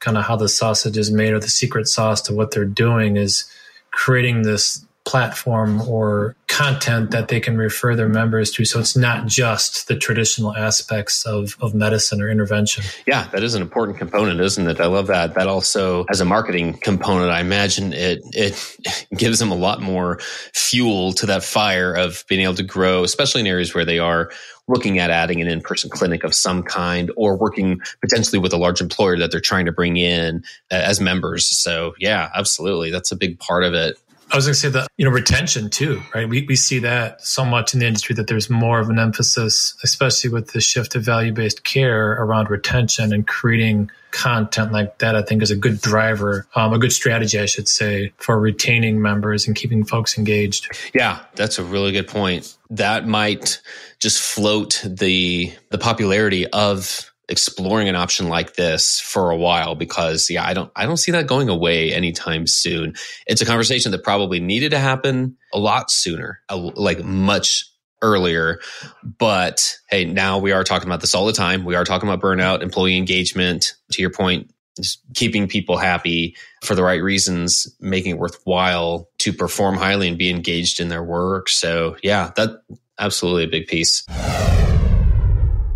kind 0.00 0.18
of 0.18 0.24
how 0.24 0.36
the 0.36 0.48
sausage 0.48 0.98
is 0.98 1.10
made 1.10 1.32
or 1.32 1.40
the 1.40 1.48
secret 1.48 1.88
sauce 1.88 2.20
to 2.22 2.34
what 2.34 2.50
they're 2.50 2.64
doing 2.64 3.16
is 3.16 3.50
creating 3.90 4.42
this 4.42 4.84
platform 5.04 5.82
or 5.82 6.34
content 6.46 7.10
that 7.10 7.28
they 7.28 7.40
can 7.40 7.56
refer 7.58 7.96
their 7.96 8.08
members 8.08 8.50
to. 8.52 8.64
So 8.64 8.78
it's 8.78 8.96
not 8.96 9.26
just 9.26 9.88
the 9.88 9.96
traditional 9.96 10.54
aspects 10.56 11.26
of, 11.26 11.56
of 11.60 11.74
medicine 11.74 12.22
or 12.22 12.30
intervention. 12.30 12.84
Yeah, 13.06 13.26
that 13.32 13.42
is 13.42 13.54
an 13.54 13.62
important 13.62 13.98
component, 13.98 14.40
isn't 14.40 14.66
it? 14.66 14.80
I 14.80 14.86
love 14.86 15.08
that. 15.08 15.34
That 15.34 15.48
also, 15.48 16.04
as 16.10 16.20
a 16.20 16.24
marketing 16.24 16.74
component, 16.74 17.30
I 17.30 17.40
imagine 17.40 17.92
it 17.92 18.22
it 18.32 18.76
gives 19.16 19.40
them 19.40 19.50
a 19.50 19.56
lot 19.56 19.82
more 19.82 20.20
fuel 20.54 21.12
to 21.14 21.26
that 21.26 21.42
fire 21.42 21.92
of 21.92 22.24
being 22.28 22.42
able 22.42 22.54
to 22.54 22.62
grow, 22.62 23.04
especially 23.04 23.40
in 23.40 23.46
areas 23.46 23.74
where 23.74 23.84
they 23.84 23.98
are 23.98 24.30
looking 24.66 24.98
at 24.98 25.10
adding 25.10 25.42
an 25.42 25.48
in-person 25.48 25.90
clinic 25.90 26.24
of 26.24 26.34
some 26.34 26.62
kind 26.62 27.10
or 27.16 27.36
working 27.36 27.80
potentially 28.00 28.38
with 28.38 28.52
a 28.52 28.56
large 28.56 28.80
employer 28.80 29.18
that 29.18 29.30
they're 29.30 29.40
trying 29.40 29.66
to 29.66 29.72
bring 29.72 29.96
in 29.96 30.42
uh, 30.70 30.76
as 30.76 31.00
members. 31.00 31.46
So 31.46 31.94
yeah, 31.98 32.30
absolutely. 32.34 32.90
That's 32.90 33.12
a 33.12 33.16
big 33.16 33.38
part 33.38 33.64
of 33.64 33.74
it. 33.74 33.98
I 34.30 34.36
was 34.36 34.46
going 34.46 34.54
to 34.54 34.60
say 34.60 34.68
that, 34.70 34.88
you 34.96 35.04
know, 35.04 35.10
retention 35.10 35.70
too, 35.70 36.02
right? 36.14 36.28
We, 36.28 36.44
we 36.48 36.56
see 36.56 36.80
that 36.80 37.24
so 37.24 37.44
much 37.44 37.74
in 37.74 37.80
the 37.80 37.86
industry 37.86 38.14
that 38.16 38.26
there's 38.26 38.50
more 38.50 38.80
of 38.80 38.88
an 38.88 38.98
emphasis, 38.98 39.76
especially 39.84 40.30
with 40.30 40.52
the 40.52 40.60
shift 40.60 40.92
to 40.92 40.98
value 40.98 41.32
based 41.32 41.64
care 41.64 42.12
around 42.12 42.50
retention 42.50 43.12
and 43.12 43.26
creating 43.26 43.90
content 44.10 44.72
like 44.72 44.98
that. 44.98 45.16
I 45.16 45.22
think 45.22 45.42
is 45.42 45.50
a 45.50 45.56
good 45.56 45.80
driver, 45.80 46.46
um, 46.54 46.72
a 46.72 46.78
good 46.78 46.92
strategy, 46.92 47.38
I 47.38 47.46
should 47.46 47.68
say, 47.68 48.12
for 48.16 48.38
retaining 48.38 49.02
members 49.02 49.46
and 49.46 49.54
keeping 49.56 49.84
folks 49.84 50.16
engaged. 50.16 50.68
Yeah, 50.94 51.20
that's 51.34 51.58
a 51.58 51.64
really 51.64 51.92
good 51.92 52.08
point. 52.08 52.56
That 52.70 53.06
might 53.06 53.60
just 53.98 54.20
float 54.20 54.82
the 54.84 55.52
the 55.70 55.78
popularity 55.78 56.46
of 56.46 57.10
exploring 57.28 57.88
an 57.88 57.96
option 57.96 58.28
like 58.28 58.54
this 58.54 59.00
for 59.00 59.30
a 59.30 59.36
while 59.36 59.74
because 59.74 60.28
yeah, 60.30 60.46
I 60.46 60.54
don't 60.54 60.70
I 60.76 60.86
don't 60.86 60.96
see 60.96 61.12
that 61.12 61.26
going 61.26 61.48
away 61.48 61.92
anytime 61.92 62.46
soon. 62.46 62.94
It's 63.26 63.40
a 63.40 63.46
conversation 63.46 63.92
that 63.92 64.02
probably 64.02 64.40
needed 64.40 64.70
to 64.70 64.78
happen 64.78 65.36
a 65.52 65.58
lot 65.58 65.90
sooner, 65.90 66.40
like 66.50 67.02
much 67.02 67.66
earlier. 68.02 68.60
But 69.02 69.78
hey, 69.88 70.04
now 70.04 70.38
we 70.38 70.52
are 70.52 70.64
talking 70.64 70.88
about 70.88 71.00
this 71.00 71.14
all 71.14 71.26
the 71.26 71.32
time. 71.32 71.64
We 71.64 71.74
are 71.74 71.84
talking 71.84 72.08
about 72.08 72.20
burnout, 72.20 72.62
employee 72.62 72.96
engagement. 72.96 73.74
To 73.92 74.02
your 74.02 74.10
point, 74.10 74.52
just 74.76 75.00
keeping 75.14 75.48
people 75.48 75.76
happy 75.76 76.36
for 76.62 76.74
the 76.74 76.82
right 76.82 77.02
reasons, 77.02 77.74
making 77.80 78.12
it 78.12 78.18
worthwhile 78.18 79.08
to 79.18 79.32
perform 79.32 79.76
highly 79.76 80.08
and 80.08 80.18
be 80.18 80.30
engaged 80.30 80.80
in 80.80 80.88
their 80.88 81.02
work. 81.02 81.48
So 81.48 81.96
yeah, 82.02 82.32
that 82.36 82.62
absolutely 82.98 83.44
a 83.44 83.48
big 83.48 83.66
piece. 83.66 84.04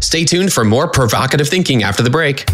Stay 0.09 0.25
tuned 0.25 0.51
for 0.51 0.65
more 0.65 0.89
provocative 0.89 1.51
thinking 1.51 1.83
after 1.83 2.03
the 2.03 2.09
break. 2.09 2.47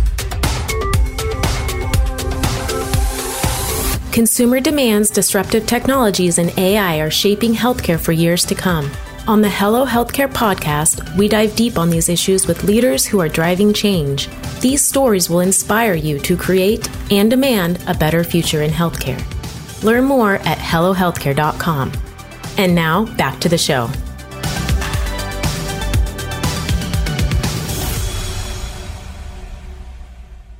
Consumer 4.10 4.58
demands, 4.58 5.08
disruptive 5.08 5.64
technologies, 5.64 6.38
and 6.38 6.52
AI 6.58 6.98
are 6.98 7.12
shaping 7.12 7.54
healthcare 7.54 8.00
for 8.00 8.10
years 8.10 8.44
to 8.46 8.56
come. 8.56 8.90
On 9.28 9.40
the 9.40 9.48
Hello 9.48 9.86
Healthcare 9.86 10.26
podcast, 10.26 11.16
we 11.16 11.28
dive 11.28 11.54
deep 11.54 11.78
on 11.78 11.90
these 11.90 12.08
issues 12.08 12.48
with 12.48 12.64
leaders 12.64 13.06
who 13.06 13.20
are 13.20 13.28
driving 13.28 13.72
change. 13.72 14.28
These 14.60 14.82
stories 14.82 15.30
will 15.30 15.38
inspire 15.38 15.94
you 15.94 16.18
to 16.18 16.36
create 16.36 16.90
and 17.12 17.30
demand 17.30 17.78
a 17.86 17.94
better 17.94 18.24
future 18.24 18.62
in 18.62 18.72
healthcare. 18.72 19.22
Learn 19.84 20.02
more 20.06 20.34
at 20.42 20.58
HelloHealthcare.com. 20.58 21.92
And 22.58 22.74
now, 22.74 23.04
back 23.14 23.38
to 23.42 23.48
the 23.48 23.58
show. 23.58 23.88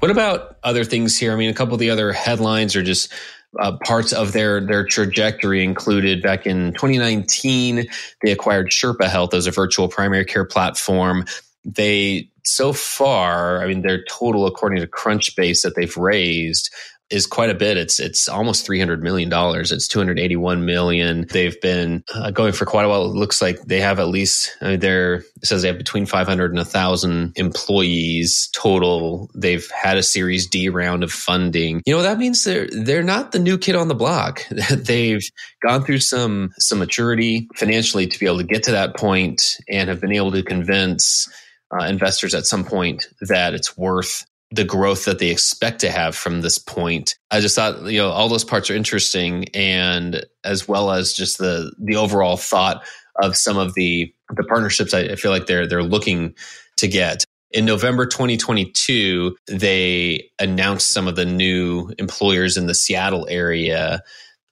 What 0.05 0.11
about 0.11 0.59
other 0.63 0.85
things 0.85 1.17
here? 1.17 1.33
I 1.33 1.37
mean, 1.37 1.49
a 1.49 1.55
couple 1.55 1.73
of 1.73 1.81
the 1.81 1.89
other 1.89 2.13
headlines 2.13 2.77
are 2.77 2.83
just 2.83 3.11
uh, 3.59 3.79
parts 3.87 4.13
of 4.13 4.33
their 4.33 4.61
their 4.61 4.85
trajectory 4.85 5.65
included 5.65 6.21
back 6.21 6.47
in 6.47 6.75
2019 6.75 7.87
they 8.23 8.31
acquired 8.31 8.69
Sherpaa 8.69 9.09
Health 9.09 9.33
as 9.33 9.47
a 9.47 9.51
virtual 9.51 9.89
primary 9.89 10.27
care 10.27 10.45
platform. 10.45 11.25
They 11.65 12.29
so 12.45 12.75
far, 12.75 13.63
I 13.63 13.67
mean, 13.67 13.81
their 13.81 14.05
total, 14.05 14.47
according 14.47 14.83
to 14.83 14.87
Crunchbase, 14.87 15.63
that 15.63 15.75
they've 15.75 15.97
raised 15.97 16.71
is 17.11 17.27
quite 17.27 17.51
a 17.51 17.55
bit. 17.55 17.77
It's 17.77 18.01
it's 18.01 18.29
almost 18.29 18.65
three 18.65 18.79
hundred 18.79 19.03
million 19.03 19.29
dollars. 19.29 19.71
It's 19.71 19.87
two 19.87 19.99
hundred 19.99 20.19
eighty 20.19 20.37
one 20.37 20.65
million. 20.65 21.27
They've 21.31 21.59
been 21.61 22.03
uh, 22.15 22.31
going 22.31 22.53
for 22.53 22.65
quite 22.65 22.85
a 22.85 22.89
while. 22.89 23.05
It 23.05 23.15
looks 23.15 23.43
like 23.43 23.61
they 23.63 23.81
have 23.81 24.01
at 24.01 24.09
least 24.09 24.57
I 24.61 24.71
mean, 24.71 24.81
they're 24.81 25.17
it 25.17 25.45
says 25.45 25.63
they 25.63 25.69
have 25.69 25.79
between 25.79 26.07
five 26.07 26.27
hundred 26.27 26.57
and 26.57 26.67
thousand 26.67 27.33
employees 27.37 28.49
total. 28.55 29.31
They've 29.35 29.69
had 29.71 29.97
a 29.99 30.03
Series 30.03 30.49
D 30.49 30.69
round 30.69 31.05
of 31.05 31.13
funding. 31.13 31.83
You 31.87 31.95
know 31.95 32.03
that 32.03 32.19
means 32.19 32.43
they're 32.45 32.69
they're 32.71 33.03
not 33.03 33.33
the 33.33 33.39
new 33.39 33.59
kid 33.59 33.77
on 33.77 33.89
the 33.89 33.95
block. 33.95 34.43
They've 34.71 35.25
gone 35.63 35.85
through 35.85 36.01
some 36.01 36.51
some 36.59 36.79
maturity 36.79 37.49
financially 37.55 38.07
to 38.07 38.19
be 38.19 38.27
able 38.27 38.39
to 38.39 38.45
get 38.45 38.63
to 38.65 38.73
that 38.73 38.97
point 38.97 39.59
and 39.69 39.89
have 39.89 40.01
been 40.01 40.13
able 40.13 40.33
to 40.33 40.43
convince. 40.43 41.29
Uh, 41.73 41.87
investors 41.87 42.35
at 42.35 42.45
some 42.45 42.63
point 42.63 43.07
that 43.23 43.53
it's 43.53 43.77
worth 43.77 44.27
the 44.55 44.65
growth 44.65 45.05
that 45.05 45.19
they 45.19 45.31
expect 45.31 45.81
to 45.81 45.91
have 45.91 46.15
from 46.15 46.41
this 46.41 46.59
point. 46.59 47.17
I 47.31 47.41
just 47.41 47.57
thought, 47.57 47.83
you 47.87 47.99
know, 47.99 48.11
all 48.11 48.29
those 48.29 48.45
parts 48.45 48.71
are 48.71 48.75
interesting 48.75 49.47
and 49.55 50.25
as 50.45 50.69
well 50.69 50.93
as 50.93 51.13
just 51.13 51.39
the 51.39 51.73
the 51.79 51.97
overall 51.97 52.37
thought 52.37 52.85
of 53.23 53.37
some 53.37 53.59
of 53.59 53.75
the 53.75 54.13
the 54.35 54.45
partnerships 54.45 54.95
I, 54.95 55.15
feel 55.17 55.31
like 55.31 55.47
they're 55.47 55.67
they're 55.67 55.83
looking 55.83 56.35
to 56.77 56.89
get. 56.89 57.25
In 57.51 57.65
November 57.65 58.07
2022, 58.07 59.37
they 59.47 60.29
announced 60.41 60.91
some 60.91 61.07
of 61.07 61.17
the 61.17 61.25
new 61.25 61.93
employers 61.99 62.57
in 62.57 62.67
the 62.67 62.75
Seattle 62.75 63.27
area. 63.31 64.03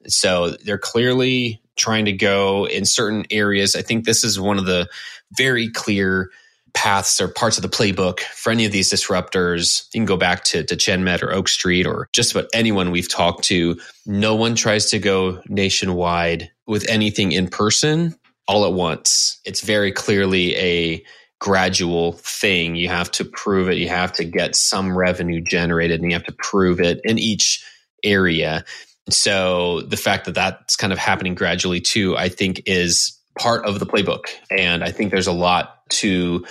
So 0.07 0.51
they're 0.65 0.79
clearly 0.79 1.61
trying 1.77 2.05
to 2.05 2.13
go 2.13 2.67
in 2.67 2.85
certain 2.85 3.25
areas. 3.31 3.75
I 3.75 3.83
think 3.83 4.05
this 4.05 4.25
is 4.25 4.39
one 4.39 4.59
of 4.59 4.67
the 4.67 4.89
very 5.37 5.69
clear 5.71 6.31
paths 6.75 7.21
or 7.21 7.29
parts 7.29 7.59
of 7.59 7.63
the 7.63 7.69
playbook 7.69 8.21
for 8.21 8.51
any 8.51 8.65
of 8.65 8.73
these 8.73 8.91
disruptors. 8.91 9.87
You 9.93 10.01
can 10.01 10.07
go 10.07 10.17
back 10.17 10.45
to, 10.45 10.65
to 10.65 10.77
ChenMed 10.77 11.23
or 11.23 11.33
Oak 11.33 11.49
Street 11.49 11.87
or 11.87 12.09
just 12.13 12.33
about 12.33 12.49
anyone 12.55 12.91
we've 12.91 13.11
talked 13.11 13.45
to. 13.45 13.79
No 14.07 14.35
one 14.35 14.55
tries 14.55 14.91
to 14.91 14.99
go 14.99 15.43
nationwide 15.49 16.51
with 16.67 16.89
anything 16.89 17.33
in 17.33 17.49
person 17.49 18.15
all 18.49 18.65
at 18.65 18.73
once. 18.73 19.41
It's 19.45 19.61
very 19.61 19.93
clearly 19.93 20.57
a 20.57 21.05
gradual 21.41 22.13
thing. 22.13 22.77
You 22.77 22.89
have 22.89 23.11
to 23.13 23.25
prove 23.25 23.69
it. 23.69 23.77
You 23.77 23.89
have 23.89 24.13
to 24.15 24.25
get 24.25 24.55
some 24.55 24.97
revenue 24.97 25.41
generated 25.41 26.01
and 26.01 26.11
you 26.11 26.17
have 26.17 26.27
to 26.27 26.37
prove 26.39 26.81
it 26.81 27.01
in 27.05 27.19
each 27.19 27.65
area. 28.05 28.65
So 29.11 29.81
the 29.83 29.97
fact 29.97 30.27
that 30.27 30.35
that's 30.35 30.77
kind 30.77 30.93
of 30.93 30.99
happening 30.99 31.35
gradually 31.35 31.81
too, 31.81 32.17
I 32.17 32.29
think 32.29 32.63
is 32.67 33.19
part 33.39 33.65
of 33.65 33.81
the 33.81 33.87
playbook. 33.87 34.27
And 34.51 34.85
I 34.85 34.91
think 34.93 35.11
there's 35.11 35.27
a 35.27 35.33
lot 35.33 35.82
to 35.93 36.45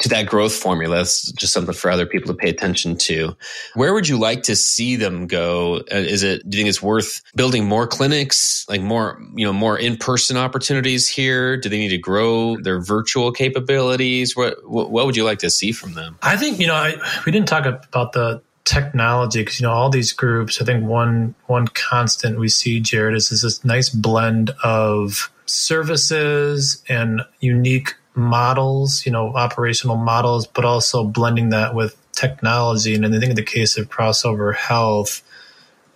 to 0.00 0.08
that 0.08 0.26
growth 0.26 0.52
formula. 0.52 0.96
That's 0.96 1.32
just 1.32 1.52
something 1.52 1.74
for 1.74 1.90
other 1.90 2.06
people 2.06 2.28
to 2.28 2.34
pay 2.34 2.50
attention 2.50 2.96
to. 2.96 3.36
Where 3.74 3.94
would 3.94 4.08
you 4.08 4.18
like 4.18 4.42
to 4.44 4.56
see 4.56 4.96
them 4.96 5.26
go? 5.26 5.76
Uh, 5.92 5.96
is 5.96 6.22
it 6.22 6.48
do 6.48 6.58
you 6.58 6.64
think 6.64 6.68
it's 6.68 6.82
worth 6.82 7.22
building 7.34 7.64
more 7.64 7.86
clinics, 7.86 8.66
like 8.68 8.80
more 8.80 9.20
you 9.34 9.46
know 9.46 9.52
more 9.52 9.78
in 9.78 9.96
person 9.96 10.36
opportunities 10.36 11.08
here? 11.08 11.56
Do 11.56 11.68
they 11.68 11.78
need 11.78 11.90
to 11.90 11.98
grow 11.98 12.56
their 12.58 12.80
virtual 12.80 13.32
capabilities? 13.32 14.36
What 14.36 14.56
what 14.68 15.06
would 15.06 15.16
you 15.16 15.24
like 15.24 15.38
to 15.40 15.50
see 15.50 15.72
from 15.72 15.94
them? 15.94 16.18
I 16.22 16.36
think 16.36 16.58
you 16.58 16.66
know 16.66 16.74
I, 16.74 16.96
we 17.24 17.32
didn't 17.32 17.48
talk 17.48 17.66
about 17.66 18.12
the 18.12 18.42
technology 18.68 19.40
because 19.40 19.60
you 19.60 19.66
know 19.66 19.72
all 19.72 19.90
these 19.90 20.12
groups. 20.12 20.60
I 20.60 20.64
think 20.64 20.84
one 20.84 21.34
one 21.46 21.68
constant 21.68 22.38
we 22.38 22.48
see, 22.48 22.80
Jared, 22.80 23.16
is, 23.16 23.32
is 23.32 23.42
this 23.42 23.64
nice 23.64 23.88
blend 23.88 24.50
of 24.62 25.32
services 25.46 26.82
and 26.88 27.22
unique 27.40 27.94
models, 28.18 29.06
you 29.06 29.12
know, 29.12 29.32
operational 29.34 29.96
models, 29.96 30.46
but 30.46 30.64
also 30.64 31.04
blending 31.04 31.50
that 31.50 31.74
with 31.74 31.96
technology. 32.12 32.94
And 32.94 33.06
I 33.06 33.10
think 33.10 33.30
in 33.30 33.36
the 33.36 33.42
case 33.42 33.78
of 33.78 33.88
crossover 33.88 34.54
health, 34.54 35.22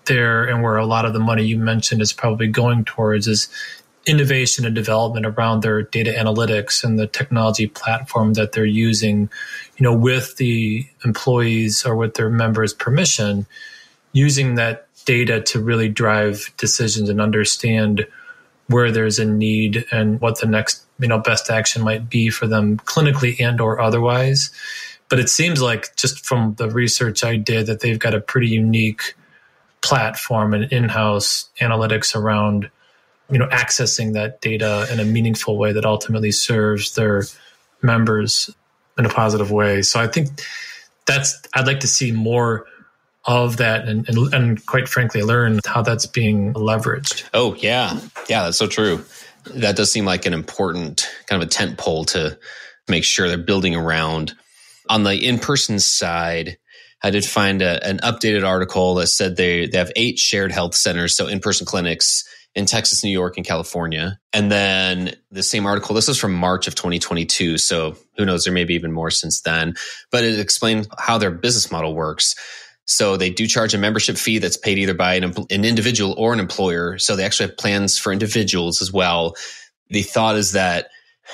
there 0.06 0.44
and 0.44 0.62
where 0.62 0.76
a 0.76 0.86
lot 0.86 1.04
of 1.04 1.12
the 1.12 1.20
money 1.20 1.44
you 1.44 1.58
mentioned 1.58 2.00
is 2.00 2.12
probably 2.12 2.46
going 2.46 2.84
towards 2.84 3.28
is 3.28 3.48
innovation 4.06 4.64
and 4.64 4.74
development 4.74 5.26
around 5.26 5.62
their 5.62 5.82
data 5.82 6.12
analytics 6.12 6.82
and 6.82 6.98
the 6.98 7.06
technology 7.06 7.68
platform 7.68 8.32
that 8.34 8.52
they're 8.52 8.64
using, 8.64 9.30
you 9.76 9.84
know, 9.84 9.94
with 9.94 10.36
the 10.36 10.86
employees 11.04 11.84
or 11.84 11.94
with 11.94 12.14
their 12.14 12.30
members' 12.30 12.74
permission, 12.74 13.46
using 14.12 14.56
that 14.56 14.88
data 15.04 15.40
to 15.40 15.60
really 15.60 15.88
drive 15.88 16.52
decisions 16.56 17.08
and 17.08 17.20
understand 17.20 18.06
where 18.66 18.90
there's 18.90 19.18
a 19.18 19.24
need 19.24 19.84
and 19.92 20.20
what 20.20 20.40
the 20.40 20.46
next, 20.46 20.84
you 21.02 21.08
know, 21.08 21.18
best 21.18 21.50
action 21.50 21.82
might 21.82 22.08
be 22.08 22.30
for 22.30 22.46
them 22.46 22.78
clinically 22.78 23.38
and 23.40 23.60
or 23.60 23.80
otherwise. 23.80 24.50
But 25.08 25.18
it 25.18 25.28
seems 25.28 25.60
like 25.60 25.94
just 25.96 26.24
from 26.24 26.54
the 26.54 26.70
research 26.70 27.22
I 27.24 27.36
did 27.36 27.66
that 27.66 27.80
they've 27.80 27.98
got 27.98 28.14
a 28.14 28.20
pretty 28.20 28.48
unique 28.48 29.14
platform 29.82 30.54
and 30.54 30.72
in-house 30.72 31.50
analytics 31.60 32.14
around 32.14 32.70
you 33.30 33.38
know 33.38 33.48
accessing 33.48 34.12
that 34.12 34.40
data 34.40 34.86
in 34.92 35.00
a 35.00 35.04
meaningful 35.04 35.58
way 35.58 35.72
that 35.72 35.84
ultimately 35.84 36.30
serves 36.30 36.94
their 36.94 37.24
members 37.82 38.48
in 38.96 39.04
a 39.04 39.08
positive 39.08 39.50
way. 39.50 39.82
So 39.82 40.00
i 40.00 40.06
think 40.06 40.28
that's 41.04 41.40
i'd 41.54 41.66
like 41.66 41.80
to 41.80 41.88
see 41.88 42.12
more 42.12 42.66
of 43.24 43.56
that 43.56 43.88
and, 43.88 44.08
and, 44.08 44.34
and 44.34 44.66
quite 44.66 44.88
frankly 44.88 45.22
learn 45.22 45.60
how 45.64 45.82
that's 45.82 46.06
being 46.06 46.52
leveraged. 46.54 47.24
Oh 47.34 47.54
yeah. 47.54 47.98
Yeah 48.28 48.44
that's 48.44 48.56
so 48.56 48.66
true 48.66 49.04
that 49.46 49.76
does 49.76 49.90
seem 49.90 50.04
like 50.04 50.26
an 50.26 50.34
important 50.34 51.08
kind 51.26 51.42
of 51.42 51.48
a 51.48 51.50
tent 51.50 51.78
pole 51.78 52.04
to 52.06 52.38
make 52.88 53.04
sure 53.04 53.28
they're 53.28 53.38
building 53.38 53.74
around 53.76 54.34
on 54.88 55.04
the 55.04 55.16
in-person 55.16 55.78
side 55.78 56.58
I 57.02 57.10
did 57.10 57.24
find 57.24 57.62
a, 57.62 57.84
an 57.84 57.98
updated 57.98 58.46
article 58.46 58.94
that 58.94 59.08
said 59.08 59.36
they, 59.36 59.66
they 59.66 59.78
have 59.78 59.92
eight 59.96 60.18
shared 60.18 60.52
health 60.52 60.74
centers, 60.74 61.16
so 61.16 61.26
in 61.26 61.40
person 61.40 61.66
clinics 61.66 62.24
in 62.54 62.66
Texas, 62.66 63.02
New 63.02 63.10
York, 63.10 63.36
and 63.36 63.46
California. 63.46 64.18
And 64.32 64.52
then 64.52 65.14
the 65.30 65.42
same 65.42 65.66
article, 65.66 65.94
this 65.94 66.08
is 66.08 66.18
from 66.18 66.34
March 66.34 66.68
of 66.68 66.74
2022. 66.74 67.58
So 67.58 67.96
who 68.16 68.24
knows, 68.24 68.44
there 68.44 68.52
may 68.52 68.64
be 68.64 68.74
even 68.74 68.92
more 68.92 69.10
since 69.10 69.40
then. 69.40 69.74
But 70.10 70.24
it 70.24 70.38
explained 70.38 70.86
how 70.98 71.18
their 71.18 71.30
business 71.30 71.72
model 71.72 71.94
works. 71.94 72.34
So 72.84 73.16
they 73.16 73.30
do 73.30 73.46
charge 73.46 73.74
a 73.74 73.78
membership 73.78 74.16
fee 74.16 74.38
that's 74.38 74.56
paid 74.56 74.78
either 74.78 74.94
by 74.94 75.14
an, 75.14 75.32
an 75.50 75.64
individual 75.64 76.14
or 76.18 76.32
an 76.32 76.40
employer. 76.40 76.98
So 76.98 77.16
they 77.16 77.24
actually 77.24 77.48
have 77.48 77.56
plans 77.56 77.98
for 77.98 78.12
individuals 78.12 78.82
as 78.82 78.92
well. 78.92 79.34
The 79.88 80.02
thought 80.02 80.36
is 80.36 80.52
that 80.52 80.88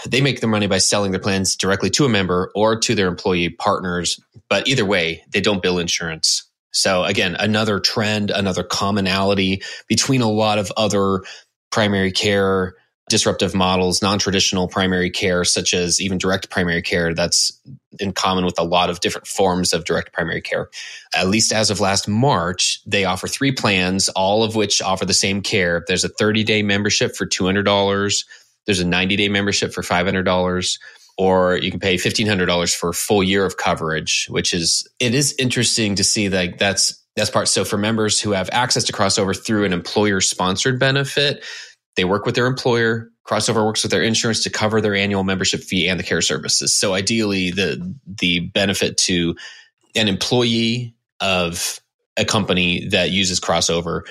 they 0.07 0.21
make 0.21 0.41
their 0.41 0.51
money 0.51 0.67
by 0.67 0.79
selling 0.79 1.13
their 1.13 1.21
plans 1.21 1.57
directly 1.57 1.91
to 1.91 2.05
a 2.05 2.09
member 2.09 2.51
or 2.55 2.79
to 2.81 2.95
their 2.95 3.09
employee 3.09 3.49
partners. 3.49 4.21
But 4.49 4.69
either 4.69 4.85
way, 4.85 5.25
they 5.31 5.41
don't 5.41 5.63
bill 5.63 5.79
insurance. 5.79 6.45
So 6.73 7.05
again, 7.05 7.35
another 7.35 7.81
trend, 7.81 8.31
another 8.31 8.63
commonality 8.63 9.63
between 9.89 10.21
a 10.21 10.31
lot 10.31 10.59
of 10.59 10.71
other 10.77 11.23
primary 11.71 12.13
care 12.13 12.77
disruptive 13.09 13.55
models, 13.55 14.03
non-traditional 14.03 14.69
primary 14.69 15.11
care, 15.11 15.45
such 15.45 15.75
as 15.75 16.01
even 16.01 16.19
direct 16.19 16.51
primary 16.51 16.83
care. 16.83 17.15
That's 17.15 17.59
in 18.01 18.13
common 18.13 18.45
with 18.45 18.59
a 18.59 18.65
lot 18.65 18.91
of 18.91 19.01
different 19.01 19.27
forms 19.27 19.73
of 19.73 19.85
direct 19.85 20.13
primary 20.13 20.41
care. 20.41 20.71
At 21.15 21.29
least 21.29 21.53
as 21.53 21.71
of 21.71 21.81
last 21.81 22.09
March, 22.09 22.81
they 22.87 23.05
offer 23.05 23.27
three 23.29 23.53
plans, 23.53 24.09
all 24.11 24.45
of 24.45 24.55
which 24.55 24.83
offer 24.83 25.05
the 25.05 25.15
same 25.15 25.43
care. 25.43 25.85
There's 25.87 26.05
a 26.05 26.09
30 26.09 26.45
day 26.45 26.63
membership 26.63 27.17
for 27.17 27.27
$200. 27.27 28.25
There's 28.67 28.81
a 28.81 28.87
90 28.87 29.17
day 29.17 29.29
membership 29.29 29.73
for 29.73 29.83
$500 29.83 30.79
or 31.19 31.57
you 31.59 31.71
can 31.71 31.81
pay 31.81 31.97
$1500 31.97 32.75
for 32.75 32.91
a 32.91 32.95
full 32.95 33.23
year 33.23 33.45
of 33.45 33.57
coverage 33.57 34.27
which 34.31 34.55
is 34.55 34.89
it 35.01 35.15
is 35.15 35.35
interesting 35.39 35.97
to 35.97 36.05
see 36.05 36.29
like 36.29 36.59
that's 36.59 37.03
that's 37.17 37.31
part 37.31 37.49
so 37.49 37.65
for 37.65 37.77
members 37.77 38.21
who 38.21 38.31
have 38.31 38.49
access 38.53 38.85
to 38.85 38.93
crossover 38.93 39.37
through 39.37 39.65
an 39.65 39.73
employer 39.73 40.21
sponsored 40.21 40.79
benefit 40.79 41.45
they 41.99 42.05
work 42.05 42.25
with 42.25 42.35
their 42.35 42.47
employer 42.47 43.11
crossover 43.27 43.67
works 43.67 43.83
with 43.83 43.93
their 43.93 44.03
insurance 44.03 44.43
to 44.43 44.51
cover 44.51 44.81
their 44.81 44.95
annual 44.95 45.25
membership 45.25 45.61
fee 45.61 45.87
and 45.87 46.01
the 46.01 46.05
care 46.05 46.23
services 46.23 46.75
so 46.75 46.95
ideally 46.95 47.51
the 47.51 47.95
the 48.07 48.41
benefit 48.41 48.97
to 48.97 49.37
an 49.95 50.09
employee 50.09 50.95
of 51.21 51.81
a 52.17 52.25
company 52.25 52.87
that 52.87 53.11
uses 53.11 53.41
crossover 53.41 54.03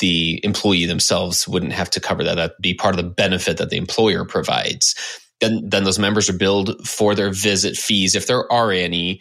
the 0.00 0.40
employee 0.44 0.86
themselves 0.86 1.46
wouldn't 1.46 1.72
have 1.72 1.90
to 1.90 2.00
cover 2.00 2.24
that. 2.24 2.34
That'd 2.34 2.56
be 2.60 2.74
part 2.74 2.94
of 2.94 2.96
the 2.96 3.08
benefit 3.10 3.58
that 3.58 3.70
the 3.70 3.76
employer 3.76 4.24
provides. 4.24 4.94
Then, 5.40 5.68
then 5.68 5.84
those 5.84 5.98
members 5.98 6.28
are 6.28 6.36
billed 6.36 6.86
for 6.86 7.14
their 7.14 7.30
visit 7.30 7.76
fees, 7.76 8.14
if 8.14 8.26
there 8.26 8.50
are 8.52 8.72
any, 8.72 9.20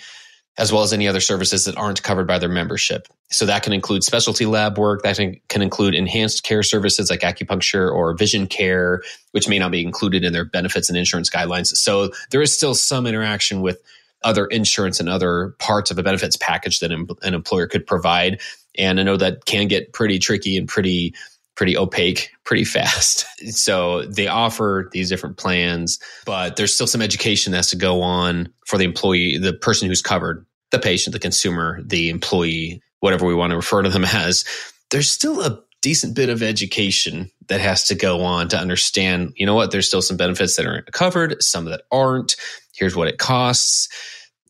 as 0.59 0.71
well 0.71 0.83
as 0.83 0.93
any 0.93 1.07
other 1.07 1.19
services 1.19 1.65
that 1.65 1.77
aren't 1.77 2.03
covered 2.03 2.27
by 2.27 2.37
their 2.37 2.49
membership. 2.49 3.07
So 3.31 3.45
that 3.45 3.63
can 3.63 3.73
include 3.73 4.03
specialty 4.03 4.45
lab 4.45 4.77
work, 4.77 5.01
that 5.03 5.17
can 5.47 5.61
include 5.61 5.95
enhanced 5.95 6.43
care 6.43 6.61
services 6.61 7.09
like 7.09 7.21
acupuncture 7.21 7.91
or 7.91 8.13
vision 8.13 8.45
care, 8.45 9.01
which 9.31 9.47
may 9.47 9.57
not 9.57 9.71
be 9.71 9.81
included 9.81 10.23
in 10.23 10.33
their 10.33 10.45
benefits 10.45 10.89
and 10.89 10.97
insurance 10.97 11.29
guidelines. 11.29 11.67
So 11.67 12.11
there 12.29 12.41
is 12.41 12.55
still 12.55 12.75
some 12.75 13.07
interaction 13.07 13.61
with 13.61 13.81
other 14.23 14.45
insurance 14.47 14.99
and 14.99 15.07
other 15.07 15.55
parts 15.59 15.91
of 15.91 15.97
a 15.97 16.03
benefits 16.03 16.35
package 16.35 16.79
that 16.79 16.91
an 16.91 17.33
employer 17.33 17.67
could 17.67 17.87
provide 17.87 18.41
and 18.77 18.99
I 18.99 19.03
know 19.03 19.17
that 19.17 19.45
can 19.45 19.67
get 19.67 19.93
pretty 19.93 20.19
tricky 20.19 20.57
and 20.57 20.67
pretty 20.67 21.13
pretty 21.55 21.77
opaque 21.77 22.31
pretty 22.45 22.63
fast. 22.65 23.25
So 23.51 24.03
they 24.05 24.27
offer 24.27 24.89
these 24.91 25.09
different 25.09 25.37
plans, 25.37 25.99
but 26.25 26.55
there's 26.55 26.73
still 26.73 26.87
some 26.87 27.01
education 27.01 27.51
that 27.51 27.57
has 27.57 27.69
to 27.69 27.75
go 27.75 28.01
on 28.01 28.51
for 28.65 28.77
the 28.77 28.85
employee, 28.85 29.37
the 29.37 29.53
person 29.53 29.87
who's 29.87 30.01
covered, 30.01 30.45
the 30.71 30.79
patient, 30.79 31.13
the 31.13 31.19
consumer, 31.19 31.81
the 31.83 32.09
employee, 32.09 32.81
whatever 32.99 33.25
we 33.25 33.35
want 33.35 33.51
to 33.51 33.57
refer 33.57 33.81
to 33.81 33.89
them 33.89 34.05
as. 34.05 34.43
There's 34.91 35.09
still 35.09 35.41
a 35.41 35.61
decent 35.81 36.15
bit 36.15 36.29
of 36.29 36.43
education 36.43 37.31
that 37.47 37.61
has 37.61 37.85
to 37.85 37.95
go 37.95 38.21
on 38.21 38.49
to 38.49 38.57
understand, 38.57 39.33
you 39.35 39.45
know 39.45 39.55
what, 39.55 39.71
there's 39.71 39.87
still 39.87 40.01
some 40.01 40.17
benefits 40.17 40.55
that 40.57 40.65
are 40.65 40.81
covered, 40.91 41.41
some 41.41 41.65
that 41.65 41.83
aren't. 41.91 42.35
Here's 42.75 42.95
what 42.95 43.07
it 43.07 43.17
costs. 43.17 43.87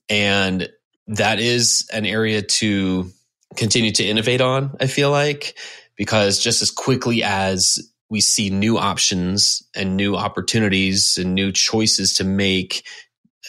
And 0.09 0.69
that 1.07 1.39
is 1.39 1.87
an 1.93 2.05
area 2.05 2.41
to 2.41 3.09
continue 3.55 3.91
to 3.91 4.03
innovate 4.03 4.41
on, 4.41 4.75
I 4.79 4.87
feel 4.87 5.11
like, 5.11 5.57
because 5.95 6.39
just 6.39 6.61
as 6.61 6.71
quickly 6.71 7.23
as 7.23 7.79
we 8.09 8.21
see 8.21 8.49
new 8.49 8.77
options 8.77 9.61
and 9.75 9.95
new 9.95 10.15
opportunities 10.15 11.17
and 11.17 11.35
new 11.35 11.51
choices 11.51 12.15
to 12.15 12.23
make, 12.23 12.85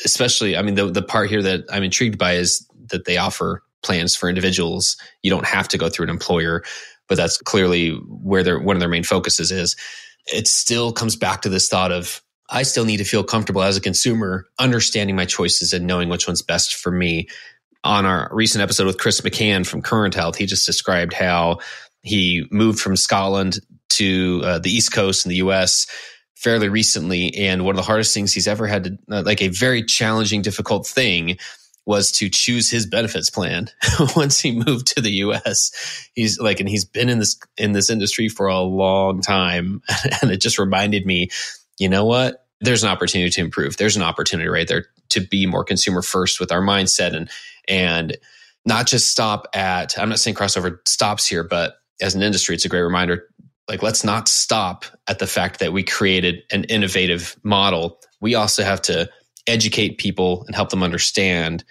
especially, 0.04 0.56
I 0.56 0.62
mean, 0.62 0.74
the, 0.74 0.90
the 0.90 1.02
part 1.02 1.30
here 1.30 1.42
that 1.42 1.64
I'm 1.70 1.82
intrigued 1.82 2.18
by 2.18 2.34
is 2.34 2.66
that 2.86 3.04
they 3.04 3.16
offer 3.16 3.62
plans 3.82 4.14
for 4.14 4.28
individuals. 4.28 4.96
You 5.22 5.30
don't 5.30 5.46
have 5.46 5.68
to 5.68 5.78
go 5.78 5.88
through 5.88 6.04
an 6.04 6.10
employer, 6.10 6.62
but 7.08 7.16
that's 7.16 7.38
clearly 7.38 7.90
where 7.90 8.42
their 8.42 8.58
one 8.58 8.76
of 8.76 8.80
their 8.80 8.88
main 8.88 9.04
focuses 9.04 9.50
is. 9.50 9.76
It 10.26 10.46
still 10.46 10.92
comes 10.92 11.16
back 11.16 11.42
to 11.42 11.48
this 11.48 11.68
thought 11.68 11.92
of 11.92 12.22
I 12.50 12.62
still 12.64 12.84
need 12.84 12.98
to 12.98 13.04
feel 13.04 13.22
comfortable 13.22 13.62
as 13.62 13.76
a 13.76 13.80
consumer 13.80 14.48
understanding 14.58 15.16
my 15.16 15.24
choices 15.24 15.72
and 15.72 15.86
knowing 15.86 16.08
which 16.08 16.26
one's 16.26 16.42
best 16.42 16.74
for 16.74 16.90
me 16.90 17.28
on 17.84 18.04
our 18.04 18.28
recent 18.32 18.60
episode 18.60 18.86
with 18.86 18.98
Chris 18.98 19.20
McCann 19.20 19.66
from 19.66 19.82
Current 19.82 20.14
Health, 20.14 20.36
he 20.36 20.46
just 20.46 20.66
described 20.66 21.14
how 21.14 21.58
he 22.02 22.46
moved 22.50 22.80
from 22.80 22.96
Scotland 22.96 23.60
to 23.90 24.42
uh, 24.44 24.58
the 24.58 24.70
East 24.70 24.92
Coast 24.92 25.24
in 25.24 25.30
the 25.30 25.36
US 25.36 25.86
fairly 26.40 26.68
recently. 26.68 27.34
And 27.36 27.64
one 27.64 27.74
of 27.74 27.76
the 27.76 27.82
hardest 27.82 28.14
things 28.14 28.32
he's 28.32 28.48
ever 28.48 28.66
had 28.66 28.84
to, 28.84 28.98
uh, 29.10 29.22
like 29.24 29.42
a 29.42 29.48
very 29.48 29.84
challenging, 29.84 30.40
difficult 30.40 30.86
thing, 30.86 31.36
was 31.86 32.10
to 32.12 32.28
choose 32.28 32.70
his 32.70 32.86
benefits 32.86 33.30
plan 33.30 33.68
once 34.16 34.40
he 34.40 34.52
moved 34.52 34.86
to 34.88 35.00
the 35.00 35.10
US. 35.10 36.08
He's 36.14 36.40
like, 36.40 36.60
and 36.60 36.68
he's 36.68 36.84
been 36.84 37.08
in 37.08 37.18
this 37.18 37.38
in 37.56 37.72
this 37.72 37.90
industry 37.90 38.28
for 38.28 38.46
a 38.46 38.60
long 38.60 39.20
time. 39.20 39.82
and 40.22 40.30
it 40.30 40.40
just 40.40 40.58
reminded 40.58 41.04
me, 41.04 41.28
you 41.78 41.88
know 41.88 42.04
what? 42.04 42.46
There's 42.60 42.82
an 42.82 42.90
opportunity 42.90 43.30
to 43.30 43.40
improve. 43.40 43.76
There's 43.76 43.96
an 43.96 44.02
opportunity 44.02 44.48
right 44.48 44.68
there 44.68 44.86
to 45.10 45.20
be 45.20 45.46
more 45.46 45.64
consumer 45.64 46.02
first 46.02 46.40
with 46.40 46.52
our 46.52 46.62
mindset 46.62 47.14
and 47.14 47.30
and 47.68 48.16
not 48.64 48.86
just 48.86 49.10
stop 49.10 49.46
at, 49.54 49.98
I'm 49.98 50.10
not 50.10 50.18
saying 50.18 50.36
crossover 50.36 50.86
stops 50.86 51.26
here, 51.26 51.42
but 51.42 51.76
as 52.00 52.14
an 52.14 52.22
industry, 52.22 52.54
it's 52.54 52.64
a 52.64 52.68
great 52.68 52.82
reminder. 52.82 53.26
Like, 53.70 53.84
let's 53.84 54.02
not 54.02 54.26
stop 54.26 54.84
at 55.06 55.20
the 55.20 55.28
fact 55.28 55.60
that 55.60 55.72
we 55.72 55.84
created 55.84 56.42
an 56.50 56.64
innovative 56.64 57.36
model. 57.44 58.00
We 58.20 58.34
also 58.34 58.64
have 58.64 58.82
to 58.82 59.08
educate 59.46 59.98
people 59.98 60.42
and 60.46 60.56
help 60.56 60.70
them 60.70 60.82
understand 60.82 61.62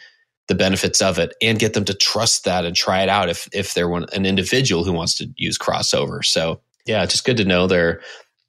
the 0.47 0.55
benefits 0.55 1.01
of 1.01 1.19
it 1.19 1.35
and 1.41 1.59
get 1.59 1.73
them 1.73 1.83
to 1.83 1.93
trust 1.93 2.45
that 2.45 2.63
and 2.63 2.73
try 2.73 3.03
it 3.03 3.09
out 3.09 3.27
if 3.27 3.49
if 3.51 3.73
they're 3.73 3.89
one, 3.89 4.05
an 4.13 4.25
individual 4.25 4.85
who 4.85 4.93
wants 4.93 5.13
to 5.15 5.29
use 5.35 5.57
crossover. 5.57 6.23
So 6.23 6.61
yeah, 6.85 7.05
just 7.05 7.25
good 7.25 7.35
to 7.35 7.45
know 7.45 7.67
they're 7.67 7.99